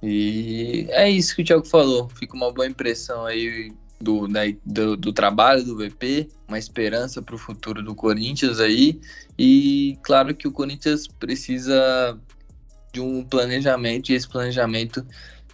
E 0.00 0.86
é 0.90 1.10
isso 1.10 1.34
que 1.34 1.42
o 1.42 1.44
Thiago 1.44 1.66
falou. 1.66 2.08
Fica 2.08 2.36
uma 2.36 2.52
boa 2.52 2.68
impressão 2.68 3.26
aí 3.26 3.72
do, 4.04 4.28
né, 4.28 4.56
do, 4.64 4.96
do, 4.96 5.12
trabalho 5.12 5.64
do 5.64 5.76
VP, 5.76 6.28
uma 6.46 6.58
esperança 6.58 7.22
para 7.22 7.34
o 7.34 7.38
futuro 7.38 7.82
do 7.82 7.94
Corinthians 7.94 8.60
aí. 8.60 9.00
E 9.38 9.98
claro 10.02 10.34
que 10.34 10.46
o 10.46 10.52
Corinthians 10.52 11.08
precisa 11.08 12.18
de 12.92 13.00
um 13.00 13.24
planejamento, 13.24 14.10
e 14.10 14.14
esse 14.14 14.28
planejamento 14.28 15.04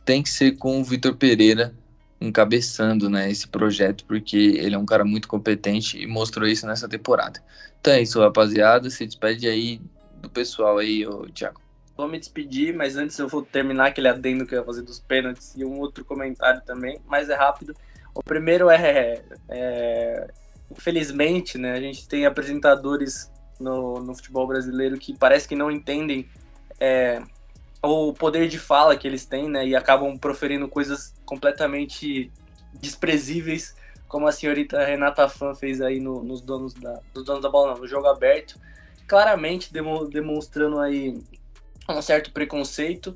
tem 0.05 0.23
que 0.23 0.29
ser 0.29 0.57
com 0.57 0.81
o 0.81 0.85
Vitor 0.85 1.15
Pereira 1.15 1.73
encabeçando 2.21 3.09
né, 3.09 3.31
esse 3.31 3.49
projeto, 3.49 4.05
porque 4.05 4.37
ele 4.37 4.75
é 4.75 4.79
um 4.79 4.85
cara 4.85 5.05
muito 5.05 5.27
competente 5.27 5.99
e 5.99 6.07
mostrou 6.07 6.47
isso 6.47 6.67
nessa 6.67 6.87
temporada. 6.87 7.43
Então 7.81 7.95
é 7.95 8.03
isso, 8.03 8.21
rapaziada. 8.21 8.91
Se 8.91 9.07
despede 9.07 9.49
aí 9.49 9.81
do 10.21 10.29
pessoal 10.29 10.77
aí, 10.79 11.07
ô, 11.07 11.27
Thiago. 11.33 11.61
Vou 11.97 12.09
me 12.09 12.19
despedir, 12.19 12.75
mas 12.75 12.97
antes 12.97 13.19
eu 13.19 13.29
vou 13.29 13.43
terminar 13.43 13.89
aquele 13.89 14.09
adendo 14.09 14.47
que 14.47 14.55
eu 14.55 14.61
ia 14.61 14.65
fazer 14.65 14.83
dos 14.83 15.01
pênaltis 15.01 15.55
e 15.57 15.65
um 15.65 15.79
outro 15.79 16.05
comentário 16.05 16.61
também, 16.65 17.01
mas 17.07 17.31
é 17.31 17.35
rápido. 17.35 17.75
O 18.15 18.23
primeiro 18.23 18.71
é, 18.71 19.23
é 19.49 20.31
infelizmente, 20.71 21.59
né, 21.59 21.73
a 21.73 21.81
gente 21.81 22.07
tem 22.09 22.25
apresentadores 22.25 23.31
no, 23.59 24.01
no 24.01 24.15
futebol 24.15 24.47
brasileiro 24.47 24.99
que 24.99 25.17
parece 25.17 25.49
que 25.49 25.57
não 25.57 25.71
entendem 25.71 26.29
é, 26.79 27.21
o 27.83 28.13
poder 28.13 28.49
de 28.49 28.59
fala 28.59 28.97
que 28.97 29.07
eles 29.07 29.25
têm, 29.25 29.49
né, 29.49 29.67
e 29.67 29.75
acabam 29.75 30.17
proferindo 30.17 30.69
coisas 30.69 31.15
completamente 31.25 32.33
desprezíveis, 32.75 33.75
como 34.07 34.27
a 34.27 34.33
senhorita 34.33 34.85
Renata 34.85 35.29
Fan 35.29 35.55
fez 35.55 35.81
aí 35.81 36.01
no, 36.01 36.23
nos 36.23 36.41
donos 36.41 36.75
da, 36.75 37.01
dos 37.13 37.25
donos 37.25 37.43
da 37.43 37.49
bola, 37.49 37.75
não, 37.75 37.81
no 37.81 37.87
jogo 37.87 38.07
aberto, 38.07 38.59
claramente 39.07 39.73
demonstrando 39.73 40.79
aí 40.79 41.21
um 41.89 42.03
certo 42.03 42.33
preconceito 42.33 43.15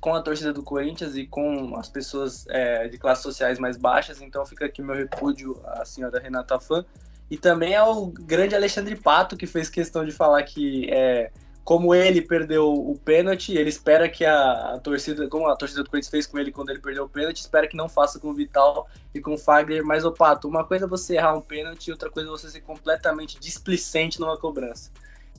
com 0.00 0.14
a 0.14 0.22
torcida 0.22 0.52
do 0.52 0.62
Corinthians 0.62 1.14
e 1.14 1.26
com 1.26 1.76
as 1.76 1.88
pessoas 1.88 2.46
é, 2.48 2.88
de 2.88 2.96
classes 2.96 3.22
sociais 3.22 3.58
mais 3.58 3.76
baixas. 3.76 4.22
Então 4.22 4.44
fica 4.46 4.64
aqui 4.64 4.80
meu 4.82 4.96
repúdio 4.96 5.60
à 5.64 5.84
senhora 5.84 6.18
Renata 6.18 6.58
Fã. 6.58 6.84
E 7.30 7.36
também 7.36 7.76
ao 7.76 8.06
grande 8.06 8.56
Alexandre 8.56 8.96
Pato, 8.96 9.36
que 9.36 9.46
fez 9.46 9.68
questão 9.68 10.04
de 10.04 10.10
falar 10.10 10.42
que, 10.42 10.90
é, 10.90 11.30
como 11.62 11.94
ele 11.94 12.20
perdeu 12.20 12.72
o 12.72 12.98
pênalti, 12.98 13.52
ele 13.52 13.68
espera 13.68 14.08
que 14.08 14.24
a, 14.24 14.74
a, 14.74 14.78
torcida, 14.80 15.28
como 15.28 15.46
a 15.46 15.54
torcida 15.54 15.84
do 15.84 15.90
Corinthians 15.90 16.10
fez 16.10 16.26
com 16.26 16.38
ele 16.38 16.50
quando 16.50 16.70
ele 16.70 16.80
perdeu 16.80 17.04
o 17.04 17.08
pênalti, 17.08 17.36
espera 17.36 17.68
que 17.68 17.76
não 17.76 17.88
faça 17.88 18.18
com 18.18 18.30
o 18.30 18.34
Vital 18.34 18.88
e 19.14 19.20
com 19.20 19.34
o 19.34 19.38
Fagner. 19.38 19.84
Mas, 19.84 20.04
ô 20.04 20.10
Pato, 20.10 20.48
uma 20.48 20.64
coisa 20.64 20.86
é 20.86 20.88
você 20.88 21.16
errar 21.16 21.36
um 21.36 21.40
pênalti 21.40 21.92
outra 21.92 22.10
coisa 22.10 22.28
é 22.28 22.32
você 22.32 22.50
ser 22.50 22.62
completamente 22.62 23.38
displicente 23.38 24.18
numa 24.18 24.36
cobrança. 24.36 24.90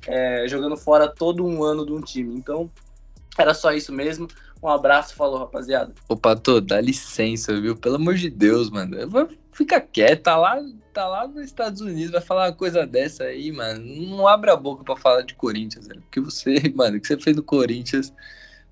É, 0.07 0.47
jogando 0.47 0.77
fora 0.77 1.09
todo 1.09 1.45
um 1.45 1.61
ano 1.61 1.85
de 1.85 1.91
um 1.91 1.99
time. 1.99 2.33
Então, 2.35 2.71
era 3.37 3.53
só 3.53 3.73
isso 3.73 3.91
mesmo. 3.91 4.27
Um 4.61 4.67
abraço, 4.67 5.15
falou, 5.15 5.39
rapaziada. 5.39 5.93
Ô, 6.07 6.15
Pato, 6.15 6.61
dá 6.61 6.79
licença, 6.79 7.59
viu? 7.59 7.75
Pelo 7.75 7.95
amor 7.95 8.13
de 8.13 8.29
Deus, 8.29 8.69
mano. 8.69 8.95
Fica 9.51 9.81
quieto, 9.81 10.23
tá 10.23 10.37
lá, 10.37 10.61
tá 10.93 11.07
lá 11.07 11.27
nos 11.27 11.43
Estados 11.45 11.81
Unidos, 11.81 12.11
vai 12.11 12.21
falar 12.21 12.47
uma 12.47 12.55
coisa 12.55 12.85
dessa 12.85 13.23
aí, 13.23 13.51
mano. 13.51 13.83
Não 13.83 14.27
abre 14.27 14.51
a 14.51 14.55
boca 14.55 14.83
pra 14.83 14.95
falar 14.95 15.23
de 15.23 15.33
Corinthians, 15.33 15.87
velho. 15.87 16.01
Porque 16.01 16.19
você, 16.19 16.61
mano, 16.75 16.97
o 16.97 17.01
que 17.01 17.07
você 17.07 17.17
fez 17.17 17.35
no 17.35 17.43
Corinthians 17.43 18.13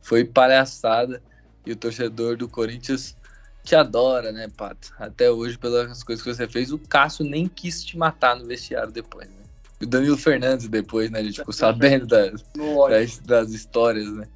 foi 0.02 0.24
palhaçada. 0.24 1.22
E 1.66 1.72
o 1.72 1.76
torcedor 1.76 2.38
do 2.38 2.48
Corinthians 2.48 3.18
te 3.64 3.76
adora, 3.76 4.32
né, 4.32 4.48
Pato? 4.56 4.94
Até 4.98 5.30
hoje, 5.30 5.58
pelas 5.58 6.04
coisas 6.04 6.24
que 6.24 6.34
você 6.34 6.48
fez, 6.48 6.72
o 6.72 6.80
Cássio 6.80 7.26
nem 7.26 7.48
quis 7.48 7.84
te 7.84 7.98
matar 7.98 8.36
no 8.36 8.46
vestiário 8.46 8.92
depois, 8.92 9.28
né? 9.28 9.36
E 9.82 9.86
o 9.86 9.88
Danilo 9.88 10.18
Fernandes 10.18 10.68
depois, 10.68 11.12
né? 11.12 11.20
A 11.20 11.24
gente 11.24 11.40
ficou 11.40 11.54
sabendo 11.54 12.08
das, 12.08 12.44
das, 12.90 13.20
das 13.20 13.52
histórias, 13.52 14.12
né? 14.12 14.28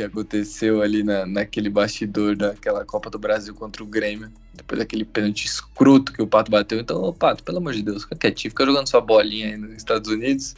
Que 0.00 0.04
aconteceu 0.04 0.80
ali 0.80 1.02
na, 1.02 1.26
naquele 1.26 1.68
bastidor 1.68 2.34
daquela 2.34 2.84
Copa 2.84 3.10
do 3.10 3.18
Brasil 3.18 3.54
contra 3.54 3.82
o 3.82 3.86
Grêmio, 3.86 4.30
depois 4.54 4.78
daquele 4.78 5.04
pênalti 5.04 5.44
escroto 5.44 6.12
que 6.12 6.22
o 6.22 6.26
Pato 6.26 6.50
bateu. 6.50 6.80
Então, 6.80 7.02
ô, 7.02 7.12
Pato, 7.12 7.44
pelo 7.44 7.58
amor 7.58 7.74
de 7.74 7.82
Deus, 7.82 8.04
fica 8.04 8.16
quietinho, 8.16 8.50
fica 8.50 8.64
jogando 8.64 8.88
sua 8.88 9.00
bolinha 9.00 9.48
aí 9.48 9.56
nos 9.58 9.72
Estados 9.72 10.10
Unidos, 10.10 10.54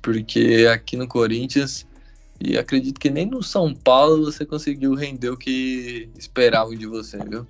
porque 0.00 0.66
aqui 0.72 0.96
no 0.96 1.06
Corinthians, 1.06 1.86
e 2.40 2.56
acredito 2.56 2.98
que 2.98 3.10
nem 3.10 3.26
no 3.26 3.42
São 3.42 3.74
Paulo 3.74 4.24
você 4.24 4.46
conseguiu 4.46 4.94
render 4.94 5.28
o 5.28 5.36
que 5.36 6.08
esperavam 6.18 6.74
de 6.74 6.86
você, 6.86 7.18
viu? 7.18 7.46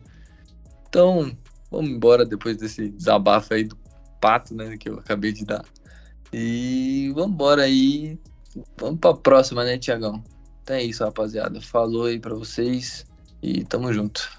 Então, 0.89 1.31
vamos 1.71 1.91
embora 1.91 2.27
depois 2.27 2.57
desse 2.57 2.89
desabafo 2.89 3.55
aí 3.55 3.65
do 3.65 3.79
Pato, 4.21 4.53
né, 4.53 4.77
que 4.77 4.89
eu 4.89 4.99
acabei 4.99 5.33
de 5.33 5.45
dar. 5.45 5.65
E 6.33 7.13
vamos 7.15 7.31
embora 7.31 7.63
aí. 7.63 8.19
Vamos 8.77 8.99
pra 8.99 9.15
próxima, 9.15 9.65
né, 9.65 9.79
Tiagão? 9.79 10.23
Então 10.71 10.79
é 10.79 10.85
isso, 10.85 11.03
rapaziada. 11.03 11.61
Falou 11.61 12.05
aí 12.05 12.21
pra 12.21 12.33
vocês 12.33 13.05
e 13.43 13.65
tamo 13.65 13.93
junto. 13.93 14.31